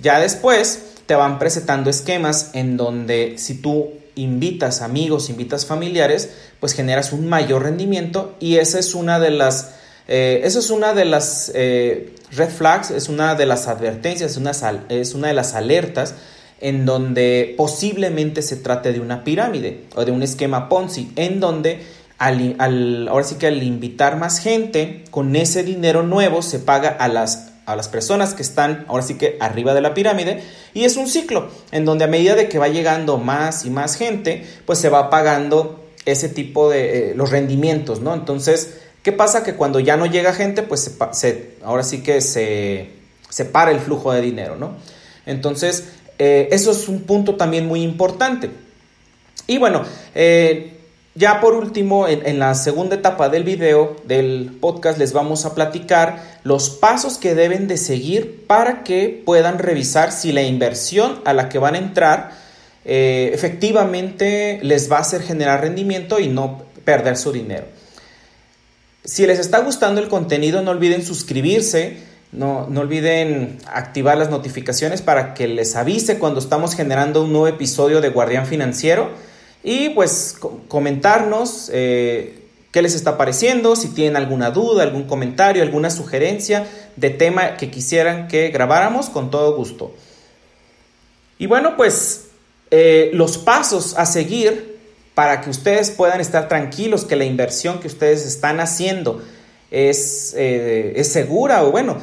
Ya 0.00 0.18
después 0.18 0.82
te 1.06 1.14
van 1.14 1.38
presentando 1.38 1.90
esquemas 1.90 2.50
en 2.54 2.76
donde 2.76 3.34
si 3.36 3.54
tú 3.54 3.92
invitas 4.14 4.82
amigos, 4.82 5.30
invitas 5.30 5.66
familiares, 5.66 6.30
pues 6.60 6.72
generas 6.72 7.12
un 7.12 7.28
mayor 7.28 7.62
rendimiento 7.62 8.34
y 8.40 8.56
esa 8.56 8.78
es 8.78 8.94
una 8.94 9.18
de 9.18 9.30
las, 9.30 9.74
eh, 10.08 10.42
es 10.44 10.70
una 10.70 10.94
de 10.94 11.04
las 11.04 11.50
eh, 11.54 12.14
red 12.32 12.50
flags, 12.50 12.90
es 12.90 13.08
una 13.08 13.34
de 13.34 13.46
las 13.46 13.68
advertencias, 13.68 14.32
es 14.32 14.36
una, 14.36 14.52
es 14.88 15.14
una 15.14 15.28
de 15.28 15.34
las 15.34 15.54
alertas 15.54 16.14
en 16.60 16.86
donde 16.86 17.54
posiblemente 17.56 18.42
se 18.42 18.56
trate 18.56 18.92
de 18.92 19.00
una 19.00 19.24
pirámide 19.24 19.84
o 19.96 20.04
de 20.04 20.12
un 20.12 20.22
esquema 20.22 20.68
Ponzi, 20.68 21.12
en 21.16 21.40
donde 21.40 21.82
al, 22.18 22.56
al, 22.58 23.08
ahora 23.08 23.24
sí 23.24 23.34
que 23.36 23.48
al 23.48 23.62
invitar 23.62 24.16
más 24.16 24.38
gente, 24.38 25.04
con 25.10 25.36
ese 25.36 25.64
dinero 25.64 26.02
nuevo 26.02 26.42
se 26.42 26.60
paga 26.60 26.88
a 26.88 27.08
las 27.08 27.53
a 27.66 27.76
las 27.76 27.88
personas 27.88 28.34
que 28.34 28.42
están 28.42 28.84
ahora 28.88 29.02
sí 29.02 29.14
que 29.14 29.36
arriba 29.40 29.74
de 29.74 29.80
la 29.80 29.94
pirámide 29.94 30.42
y 30.74 30.84
es 30.84 30.96
un 30.96 31.08
ciclo 31.08 31.48
en 31.72 31.84
donde 31.84 32.04
a 32.04 32.08
medida 32.08 32.34
de 32.34 32.48
que 32.48 32.58
va 32.58 32.68
llegando 32.68 33.18
más 33.18 33.64
y 33.64 33.70
más 33.70 33.96
gente 33.96 34.46
pues 34.66 34.78
se 34.78 34.88
va 34.88 35.10
pagando 35.10 35.84
ese 36.04 36.28
tipo 36.28 36.68
de 36.68 37.10
eh, 37.10 37.14
los 37.14 37.30
rendimientos 37.30 38.00
no 38.00 38.14
entonces 38.14 38.78
qué 39.02 39.12
pasa 39.12 39.42
que 39.42 39.54
cuando 39.54 39.80
ya 39.80 39.96
no 39.96 40.06
llega 40.06 40.32
gente 40.32 40.62
pues 40.62 40.90
se, 41.12 41.54
ahora 41.62 41.82
sí 41.82 42.02
que 42.02 42.20
se, 42.20 42.90
se, 43.28 43.44
para 43.44 43.70
el 43.70 43.80
flujo 43.80 44.12
de 44.12 44.20
dinero 44.20 44.56
no 44.56 44.76
entonces 45.26 45.84
eh, 46.18 46.48
eso 46.52 46.70
es 46.70 46.88
un 46.88 47.02
punto 47.02 47.34
también 47.34 47.66
muy 47.66 47.82
importante. 47.82 48.50
Y 49.46 49.58
bueno 49.58 49.82
eh, 50.14 50.73
ya 51.14 51.40
por 51.40 51.54
último, 51.54 52.08
en, 52.08 52.38
la 52.40 52.54
segunda 52.56 52.96
etapa 52.96 53.28
del 53.28 53.44
video, 53.44 53.96
del 54.04 54.50
podcast, 54.60 54.98
les 54.98 55.12
vamos 55.12 55.44
a 55.44 55.54
platicar 55.54 56.40
los 56.42 56.70
pasos 56.70 57.18
que 57.18 57.36
deben 57.36 57.68
de 57.68 57.76
seguir 57.76 58.46
para 58.48 58.82
que 58.82 59.22
puedan 59.24 59.60
revisar 59.60 60.10
si 60.10 60.32
la 60.32 60.42
inversión 60.42 61.20
a 61.24 61.32
la 61.32 61.48
que 61.48 61.58
van 61.58 61.76
a 61.76 61.78
entrar 61.78 62.30
eh, 62.84 63.30
efectivamente 63.32 64.58
les 64.62 64.90
va 64.90 64.98
a 64.98 65.00
hacer 65.00 65.22
generar 65.22 65.60
rendimiento 65.60 66.18
y 66.18 66.26
no 66.26 66.64
perder 66.84 67.16
su 67.16 67.30
dinero. 67.30 67.66
Si 69.04 69.24
les 69.24 69.38
está 69.38 69.60
gustando 69.60 70.00
el 70.00 70.08
contenido, 70.08 70.62
no 70.62 70.72
olviden 70.72 71.04
suscribirse, 71.04 71.98
no, 72.32 72.66
no 72.68 72.80
olviden 72.80 73.58
activar 73.66 74.18
las 74.18 74.30
notificaciones 74.30 75.00
para 75.00 75.32
que 75.34 75.46
les 75.46 75.76
avise 75.76 76.18
cuando 76.18 76.40
estamos 76.40 76.74
generando 76.74 77.22
un 77.22 77.32
nuevo 77.32 77.46
episodio 77.46 78.00
de 78.00 78.08
Guardián 78.08 78.46
Financiero 78.46 79.10
y 79.66 79.88
pues 79.88 80.36
comentarnos 80.68 81.70
eh, 81.72 82.38
qué 82.70 82.82
les 82.82 82.94
está 82.94 83.16
pareciendo, 83.16 83.76
si 83.76 83.88
tienen 83.88 84.14
alguna 84.14 84.50
duda, 84.50 84.82
algún 84.82 85.04
comentario, 85.04 85.62
alguna 85.62 85.88
sugerencia 85.88 86.66
de 86.96 87.08
tema 87.08 87.56
que 87.56 87.70
quisieran 87.70 88.28
que 88.28 88.50
grabáramos, 88.50 89.08
con 89.08 89.30
todo 89.30 89.56
gusto. 89.56 89.94
Y 91.38 91.46
bueno, 91.46 91.78
pues 91.78 92.26
eh, 92.70 93.10
los 93.14 93.38
pasos 93.38 93.94
a 93.96 94.04
seguir 94.04 94.76
para 95.14 95.40
que 95.40 95.48
ustedes 95.48 95.90
puedan 95.90 96.20
estar 96.20 96.46
tranquilos 96.46 97.06
que 97.06 97.16
la 97.16 97.24
inversión 97.24 97.80
que 97.80 97.86
ustedes 97.86 98.26
están 98.26 98.60
haciendo 98.60 99.22
es, 99.70 100.34
eh, 100.36 100.92
es 100.96 101.08
segura 101.10 101.64
o 101.64 101.70
bueno, 101.70 101.96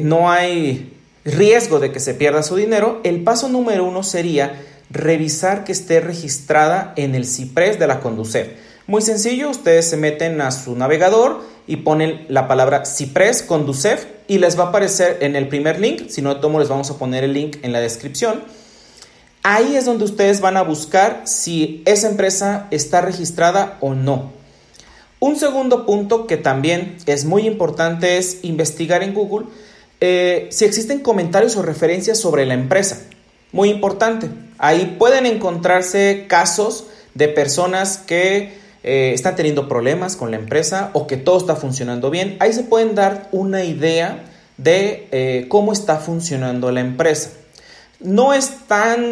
no 0.00 0.30
hay 0.30 0.96
riesgo 1.24 1.80
de 1.80 1.90
que 1.90 1.98
se 1.98 2.14
pierda 2.14 2.44
su 2.44 2.54
dinero, 2.54 3.00
el 3.02 3.22
paso 3.24 3.48
número 3.48 3.84
uno 3.84 4.04
sería 4.04 4.62
revisar 4.90 5.64
que 5.64 5.72
esté 5.72 6.00
registrada 6.00 6.92
en 6.96 7.14
el 7.14 7.26
CIPRES 7.26 7.78
de 7.78 7.86
la 7.86 8.00
Conducef. 8.00 8.48
Muy 8.86 9.02
sencillo, 9.02 9.50
ustedes 9.50 9.90
se 9.90 9.96
meten 9.96 10.40
a 10.40 10.50
su 10.52 10.76
navegador 10.76 11.42
y 11.66 11.76
ponen 11.76 12.24
la 12.28 12.46
palabra 12.46 12.84
CIPRES 12.84 13.42
Conducef 13.42 14.04
y 14.28 14.38
les 14.38 14.58
va 14.58 14.64
a 14.64 14.68
aparecer 14.68 15.18
en 15.20 15.34
el 15.36 15.48
primer 15.48 15.80
link, 15.80 16.08
si 16.08 16.22
no 16.22 16.40
tomo 16.40 16.58
les 16.58 16.68
vamos 16.68 16.90
a 16.90 16.98
poner 16.98 17.24
el 17.24 17.32
link 17.32 17.56
en 17.62 17.72
la 17.72 17.80
descripción. 17.80 18.42
Ahí 19.42 19.76
es 19.76 19.84
donde 19.84 20.04
ustedes 20.04 20.40
van 20.40 20.56
a 20.56 20.62
buscar 20.62 21.22
si 21.24 21.82
esa 21.84 22.08
empresa 22.08 22.66
está 22.70 23.00
registrada 23.00 23.76
o 23.80 23.94
no. 23.94 24.32
Un 25.18 25.36
segundo 25.36 25.86
punto 25.86 26.26
que 26.26 26.36
también 26.36 26.96
es 27.06 27.24
muy 27.24 27.46
importante 27.46 28.18
es 28.18 28.40
investigar 28.42 29.02
en 29.02 29.14
Google 29.14 29.46
eh, 30.00 30.48
si 30.50 30.64
existen 30.64 31.00
comentarios 31.00 31.56
o 31.56 31.62
referencias 31.62 32.18
sobre 32.18 32.44
la 32.44 32.54
empresa. 32.54 33.08
Muy 33.56 33.70
importante. 33.70 34.28
Ahí 34.58 34.96
pueden 34.98 35.24
encontrarse 35.24 36.26
casos 36.28 36.88
de 37.14 37.28
personas 37.28 37.96
que 37.96 38.58
eh, 38.82 39.12
están 39.14 39.34
teniendo 39.34 39.66
problemas 39.66 40.14
con 40.14 40.30
la 40.30 40.36
empresa 40.36 40.90
o 40.92 41.06
que 41.06 41.16
todo 41.16 41.38
está 41.38 41.56
funcionando 41.56 42.10
bien. 42.10 42.36
Ahí 42.38 42.52
se 42.52 42.64
pueden 42.64 42.94
dar 42.94 43.30
una 43.32 43.64
idea 43.64 44.26
de 44.58 45.08
eh, 45.10 45.46
cómo 45.48 45.72
está 45.72 45.96
funcionando 45.96 46.70
la 46.70 46.80
empresa. 46.80 47.30
No 47.98 48.34
es 48.34 48.66
tan 48.68 49.02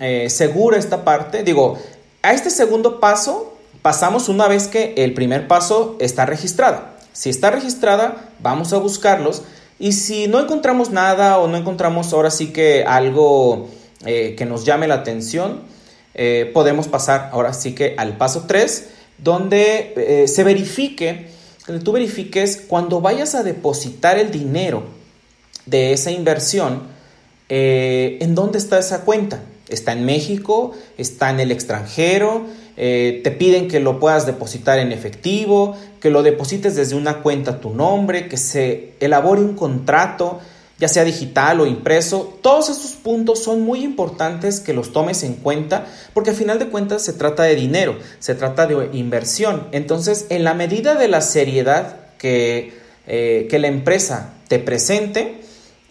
eh, 0.00 0.26
segura 0.30 0.76
esta 0.76 1.04
parte. 1.04 1.44
Digo, 1.44 1.78
a 2.22 2.32
este 2.32 2.50
segundo 2.50 2.98
paso 2.98 3.56
pasamos 3.82 4.28
una 4.28 4.48
vez 4.48 4.66
que 4.66 4.94
el 4.96 5.14
primer 5.14 5.46
paso 5.46 5.96
está 6.00 6.26
registrada. 6.26 6.96
Si 7.12 7.30
está 7.30 7.52
registrada, 7.52 8.30
vamos 8.40 8.72
a 8.72 8.78
buscarlos. 8.78 9.44
Y 9.80 9.92
si 9.92 10.28
no 10.28 10.38
encontramos 10.38 10.90
nada 10.90 11.38
o 11.38 11.48
no 11.48 11.56
encontramos 11.56 12.12
ahora 12.12 12.30
sí 12.30 12.48
que 12.52 12.84
algo 12.84 13.70
eh, 14.04 14.34
que 14.36 14.44
nos 14.44 14.66
llame 14.66 14.86
la 14.86 14.96
atención, 14.96 15.62
eh, 16.12 16.50
podemos 16.52 16.86
pasar 16.86 17.30
ahora 17.32 17.54
sí 17.54 17.74
que 17.74 17.94
al 17.96 18.18
paso 18.18 18.44
3, 18.46 18.88
donde 19.16 19.94
eh, 19.96 20.28
se 20.28 20.44
verifique, 20.44 21.28
donde 21.66 21.82
tú 21.82 21.92
verifiques 21.92 22.62
cuando 22.68 23.00
vayas 23.00 23.34
a 23.34 23.42
depositar 23.42 24.18
el 24.18 24.30
dinero 24.30 24.82
de 25.64 25.94
esa 25.94 26.10
inversión, 26.10 27.00
en 27.48 28.34
dónde 28.36 28.58
está 28.58 28.78
esa 28.78 29.00
cuenta. 29.00 29.40
¿Está 29.68 29.92
en 29.92 30.04
México? 30.04 30.72
¿Está 30.98 31.30
en 31.30 31.40
el 31.40 31.50
extranjero? 31.50 32.44
Te 32.76 33.36
piden 33.38 33.68
que 33.68 33.80
lo 33.80 34.00
puedas 34.00 34.24
depositar 34.24 34.78
en 34.78 34.92
efectivo, 34.92 35.76
que 36.00 36.10
lo 36.10 36.22
deposites 36.22 36.76
desde 36.76 36.96
una 36.96 37.18
cuenta 37.18 37.52
a 37.52 37.60
tu 37.60 37.74
nombre, 37.74 38.28
que 38.28 38.36
se 38.36 38.94
elabore 39.00 39.42
un 39.42 39.54
contrato 39.54 40.40
ya 40.80 40.88
sea 40.88 41.04
digital 41.04 41.60
o 41.60 41.66
impreso, 41.66 42.38
todos 42.40 42.70
estos 42.70 42.92
puntos 42.92 43.44
son 43.44 43.60
muy 43.60 43.84
importantes 43.84 44.60
que 44.60 44.72
los 44.72 44.92
tomes 44.92 45.22
en 45.22 45.34
cuenta 45.34 45.86
porque 46.14 46.30
al 46.30 46.36
final 46.36 46.58
de 46.58 46.68
cuentas 46.68 47.02
se 47.02 47.12
trata 47.12 47.42
de 47.42 47.54
dinero, 47.54 47.98
se 48.18 48.34
trata 48.34 48.66
de 48.66 48.88
inversión. 48.94 49.68
Entonces, 49.72 50.26
en 50.30 50.42
la 50.42 50.54
medida 50.54 50.94
de 50.94 51.08
la 51.08 51.20
seriedad 51.20 51.98
que, 52.16 52.72
eh, 53.06 53.46
que 53.50 53.58
la 53.58 53.68
empresa 53.68 54.32
te 54.48 54.58
presente, 54.58 55.42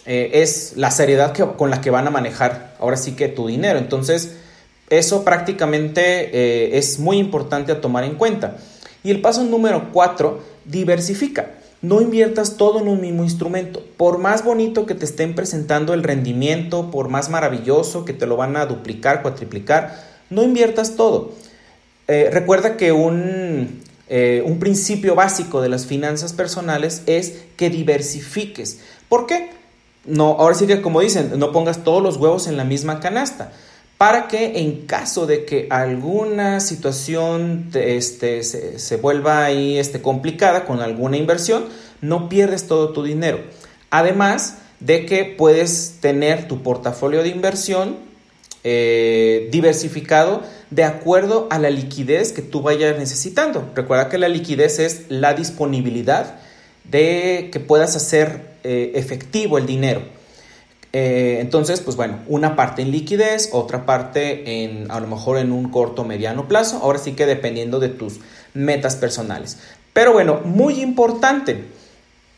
eh, 0.07 0.31
es 0.41 0.73
la 0.75 0.89
seriedad 0.89 1.37
con 1.55 1.69
la 1.69 1.81
que 1.81 1.91
van 1.91 2.07
a 2.07 2.11
manejar 2.11 2.75
ahora 2.79 2.97
sí 2.97 3.11
que 3.11 3.27
tu 3.27 3.45
dinero. 3.45 3.77
Entonces, 3.77 4.37
eso 4.89 5.23
prácticamente 5.23 6.01
eh, 6.33 6.77
es 6.77 6.99
muy 6.99 7.17
importante 7.17 7.71
a 7.71 7.81
tomar 7.81 8.03
en 8.03 8.15
cuenta. 8.15 8.57
Y 9.03 9.11
el 9.11 9.21
paso 9.21 9.43
número 9.43 9.91
cuatro, 9.93 10.41
diversifica. 10.65 11.51
No 11.81 12.01
inviertas 12.01 12.57
todo 12.57 12.81
en 12.81 12.89
un 12.89 12.99
mismo 12.99 13.23
instrumento. 13.23 13.81
Por 13.95 14.17
más 14.17 14.43
bonito 14.43 14.85
que 14.85 14.95
te 14.95 15.05
estén 15.05 15.35
presentando 15.35 15.93
el 15.93 16.03
rendimiento, 16.03 16.91
por 16.91 17.07
más 17.07 17.29
maravilloso 17.29 18.03
que 18.03 18.13
te 18.13 18.27
lo 18.27 18.35
van 18.35 18.57
a 18.57 18.65
duplicar, 18.65 19.21
cuatriplicar, 19.21 19.95
no 20.29 20.43
inviertas 20.43 20.95
todo. 20.95 21.31
Eh, 22.07 22.29
recuerda 22.33 22.75
que 22.75 22.91
un, 22.91 23.81
eh, 24.09 24.43
un 24.45 24.59
principio 24.59 25.15
básico 25.15 25.61
de 25.61 25.69
las 25.69 25.85
finanzas 25.85 26.33
personales 26.33 27.03
es 27.05 27.43
que 27.55 27.69
diversifiques. 27.69 28.79
¿Por 29.07 29.25
qué? 29.25 29.51
No, 30.05 30.35
ahora 30.39 30.55
sí 30.55 30.67
que 30.67 30.81
como 30.81 30.99
dicen, 30.99 31.31
no 31.37 31.51
pongas 31.53 31.83
todos 31.85 32.03
los 32.03 32.17
huevos 32.17 32.47
en 32.47 32.57
la 32.57 32.65
misma 32.65 32.99
canasta 32.99 33.53
para 33.99 34.29
que 34.29 34.59
en 34.61 34.85
caso 34.85 35.27
de 35.27 35.43
que 35.43 35.67
alguna 35.69 36.61
situación 36.61 37.69
este, 37.73 38.43
se, 38.43 38.95
vuelva 38.95 39.43
ahí 39.43 39.77
este, 39.77 40.01
complicada 40.01 40.63
con 40.63 40.79
alguna 40.79 41.17
inversión, 41.17 41.65
no 41.99 42.29
pierdes 42.29 42.65
todo 42.65 42.93
tu 42.93 43.03
dinero. 43.03 43.41
Además 43.89 44.59
de 44.79 45.05
que 45.05 45.25
puedes 45.25 45.97
tener 45.99 46.47
tu 46.47 46.63
portafolio 46.63 47.23
de 47.23 47.27
inversión 47.27 47.97
eh, 48.63 49.49
diversificado 49.51 50.43
de 50.69 50.85
acuerdo 50.85 51.49
a 51.51 51.59
la 51.59 51.69
liquidez 51.69 52.31
que 52.31 52.41
tú 52.41 52.61
vayas 52.61 52.97
necesitando. 52.97 53.69
Recuerda 53.75 54.07
que 54.07 54.17
la 54.17 54.29
liquidez 54.29 54.79
es 54.79 55.07
la 55.09 55.33
disponibilidad 55.33 56.39
de 56.85 57.49
que 57.51 57.59
puedas 57.59 57.97
hacer 57.97 58.55
eh, 58.63 58.93
efectivo 58.95 59.57
el 59.57 59.65
dinero. 59.65 60.18
Eh, 60.91 61.37
entonces, 61.39 61.81
pues 61.81 61.95
bueno, 61.95 62.19
una 62.27 62.55
parte 62.55 62.81
en 62.81 62.91
liquidez, 62.91 63.49
otra 63.51 63.85
parte 63.85 64.63
en 64.63 64.89
a 64.89 64.99
lo 64.99 65.07
mejor 65.07 65.37
en 65.37 65.51
un 65.51 65.69
corto 65.69 66.03
mediano 66.03 66.47
plazo, 66.47 66.79
ahora 66.81 66.97
sí 66.97 67.11
que 67.11 67.25
dependiendo 67.25 67.79
de 67.79 67.89
tus 67.89 68.19
metas 68.53 68.95
personales. 68.95 69.57
Pero 69.93 70.13
bueno, 70.13 70.41
muy 70.43 70.81
importante, 70.81 71.65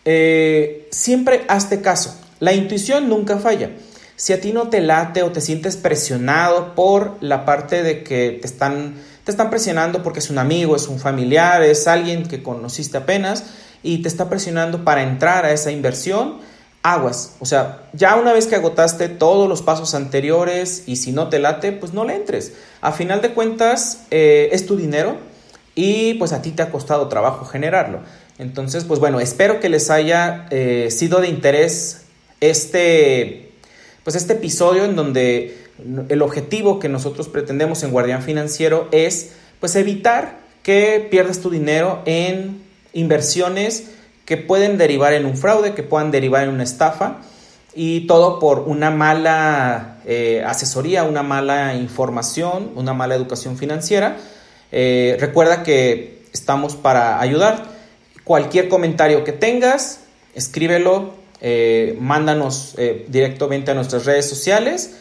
eh, 0.04 0.88
siempre 0.92 1.46
hazte 1.48 1.82
caso, 1.82 2.20
la 2.40 2.54
intuición 2.54 3.08
nunca 3.08 3.38
falla. 3.38 3.72
Si 4.16 4.34
a 4.34 4.42
ti 4.42 4.52
no 4.52 4.70
te 4.70 4.82
late 4.82 5.24
o 5.24 5.32
te 5.32 5.42
sientes 5.42 5.78
presionado 5.78 6.76
por 6.76 7.18
la 7.22 7.46
parte 7.46 7.82
de 7.82 8.04
que 8.04 8.38
te 8.40 8.48
están, 8.48 8.96
te 9.24 9.32
están 9.32 9.50
presionando 9.50 10.04
porque 10.04 10.20
es 10.20 10.30
un 10.30 10.38
amigo, 10.38 10.76
es 10.76 10.88
un 10.88 11.00
familiar, 11.00 11.64
es 11.64 11.88
alguien 11.88 12.28
que 12.28 12.44
conociste 12.44 12.98
apenas 12.98 13.46
y 13.82 14.04
te 14.04 14.08
está 14.08 14.30
presionando 14.30 14.84
para 14.84 15.04
entrar 15.04 15.46
a 15.46 15.52
esa 15.52 15.72
inversión, 15.72 16.38
aguas. 16.84 17.36
O 17.40 17.46
sea, 17.46 17.84
ya 17.94 18.16
una 18.16 18.34
vez 18.34 18.48
que 18.48 18.56
agotaste 18.56 19.10
todos 19.10 19.48
los 19.48 19.62
pasos 19.62 19.94
anteriores 19.94 20.84
y 20.88 20.96
si 20.96 21.12
no 21.12 21.30
te 21.30 21.40
late, 21.40 21.72
pues 21.72 21.94
no 21.94 22.06
le 22.06 22.16
entres. 22.16 22.54
A 22.82 22.92
final 22.92 23.22
de 23.22 23.34
cuentas, 23.34 24.06
eh, 24.12 24.50
es 24.52 24.66
tu 24.66 24.76
dinero 24.76 25.18
y 25.76 26.16
pues 26.16 26.34
a 26.34 26.42
ti 26.42 26.52
te 26.52 26.64
ha 26.64 26.72
costado 26.72 27.08
trabajo 27.08 27.46
generarlo. 27.46 28.00
Entonces, 28.38 28.86
pues 28.86 29.00
bueno, 29.00 29.20
espero 29.20 29.60
que 29.60 29.70
les 29.70 29.90
haya 29.90 30.48
eh, 30.50 30.90
sido 30.90 31.22
de 31.22 31.28
interés 31.28 32.06
este, 32.40 33.52
pues 34.04 34.16
este 34.16 34.34
episodio 34.34 34.86
en 34.86 34.96
donde 34.96 35.58
el 36.10 36.22
objetivo 36.22 36.80
que 36.80 36.90
nosotros 36.90 37.30
pretendemos 37.30 37.84
en 37.84 37.92
Guardián 37.92 38.24
Financiero 38.24 38.88
es 38.92 39.34
pues 39.60 39.76
evitar 39.76 40.40
que 40.64 41.08
pierdas 41.10 41.40
tu 41.40 41.50
dinero 41.50 42.02
en 42.06 42.62
inversiones 42.94 43.92
que 44.32 44.38
pueden 44.38 44.78
derivar 44.78 45.12
en 45.12 45.26
un 45.26 45.36
fraude, 45.36 45.74
que 45.74 45.84
puedan 45.84 46.10
derivar 46.10 46.46
en 46.46 46.52
una 46.52 46.64
estafa 46.64 47.18
y 47.76 48.08
todo 48.08 48.40
por 48.40 48.60
una 48.60 48.90
mala 48.90 49.98
eh, 50.06 50.42
asesoría, 50.48 51.04
una 51.04 51.22
mala 51.22 51.76
información, 51.76 52.72
una 52.76 52.94
mala 52.94 53.16
educación 53.16 53.58
financiera. 53.58 54.16
Eh, 54.72 55.18
recuerda 55.20 55.64
que 55.64 56.24
estamos 56.32 56.78
para 56.78 57.20
ayudar. 57.20 57.66
Cualquier 58.24 58.70
comentario 58.70 59.26
que 59.26 59.34
tengas, 59.34 60.00
escríbelo, 60.34 61.14
eh, 61.42 61.98
mándanos 62.00 62.78
directamente 63.10 63.72
a 63.72 63.74
nuestras 63.74 64.06
redes 64.06 64.30
sociales. 64.30 64.96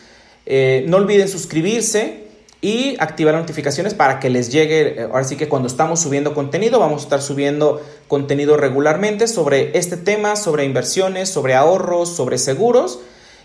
no 0.44 0.96
olviden 0.96 1.28
suscribirse 1.28 2.29
y 2.62 2.96
activar 2.98 3.34
notificaciones 3.34 3.94
para 3.94 4.20
que 4.20 4.28
les 4.28 4.52
llegue, 4.52 5.00
eh, 5.00 5.02
ahora 5.04 5.24
sí 5.24 5.36
que 5.36 5.48
cuando 5.48 5.68
estamos 5.68 6.00
subiendo 6.00 6.34
contenido, 6.34 6.78
vamos 6.78 7.02
a 7.02 7.04
estar 7.04 7.22
subiendo 7.22 7.80
contenido 8.06 8.56
regularmente 8.56 9.28
sobre 9.28 9.76
este 9.78 9.96
tema, 9.96 10.36
sobre 10.36 10.64
inversiones, 10.64 11.30
sobre 11.30 11.54
ahorros, 11.54 12.14
sobre 12.14 12.36
seguros. 12.38 13.00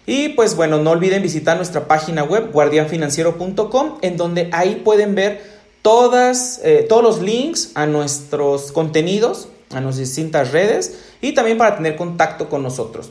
Y 0.06 0.30
pues 0.30 0.56
bueno, 0.56 0.78
no 0.80 0.91
olviden 0.91 1.21
visitar 1.21 1.58
nuestra 1.58 1.88
página 1.88 2.23
web 2.23 2.51
guardianfinanciero.com 2.51 3.97
en 4.01 4.17
donde 4.17 4.49
ahí 4.51 4.82
pueden 4.84 5.15
ver 5.15 5.41
todas, 5.82 6.60
eh, 6.63 6.86
todos 6.88 7.01
los 7.01 7.21
links 7.21 7.71
a 7.75 7.86
nuestros 7.86 8.71
contenidos, 8.71 9.47
a 9.71 9.82
nuestras 9.82 10.08
distintas 10.10 10.51
redes 10.51 10.99
y 11.21 11.34
también 11.34 11.58
para 11.58 11.78
tener 11.78 11.95
contacto 11.95 12.49
con 12.49 12.62
nosotros. 12.62 13.10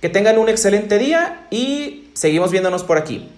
Que 0.00 0.08
tengan 0.10 0.38
un 0.38 0.48
excelente 0.48 0.98
día 0.98 1.46
y 1.50 2.10
seguimos 2.14 2.52
viéndonos 2.52 2.84
por 2.84 2.98
aquí. 2.98 3.28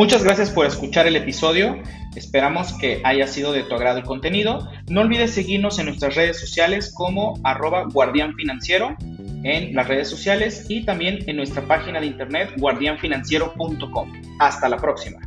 Muchas 0.00 0.24
gracias 0.24 0.48
por 0.48 0.64
escuchar 0.64 1.06
el 1.06 1.14
episodio. 1.14 1.76
Esperamos 2.16 2.72
que 2.78 3.02
haya 3.04 3.26
sido 3.26 3.52
de 3.52 3.64
tu 3.64 3.74
agrado 3.74 3.98
el 3.98 4.04
contenido. 4.04 4.66
No 4.88 5.02
olvides 5.02 5.32
seguirnos 5.32 5.78
en 5.78 5.84
nuestras 5.84 6.14
redes 6.14 6.40
sociales 6.40 6.90
como 6.96 7.38
arroba 7.44 7.84
guardián 7.84 8.34
en 9.44 9.74
las 9.74 9.88
redes 9.88 10.08
sociales 10.08 10.64
y 10.70 10.86
también 10.86 11.18
en 11.26 11.36
nuestra 11.36 11.60
página 11.66 12.00
de 12.00 12.06
internet 12.06 12.48
guardianfinanciero.com. 12.56 14.12
Hasta 14.38 14.70
la 14.70 14.78
próxima. 14.78 15.20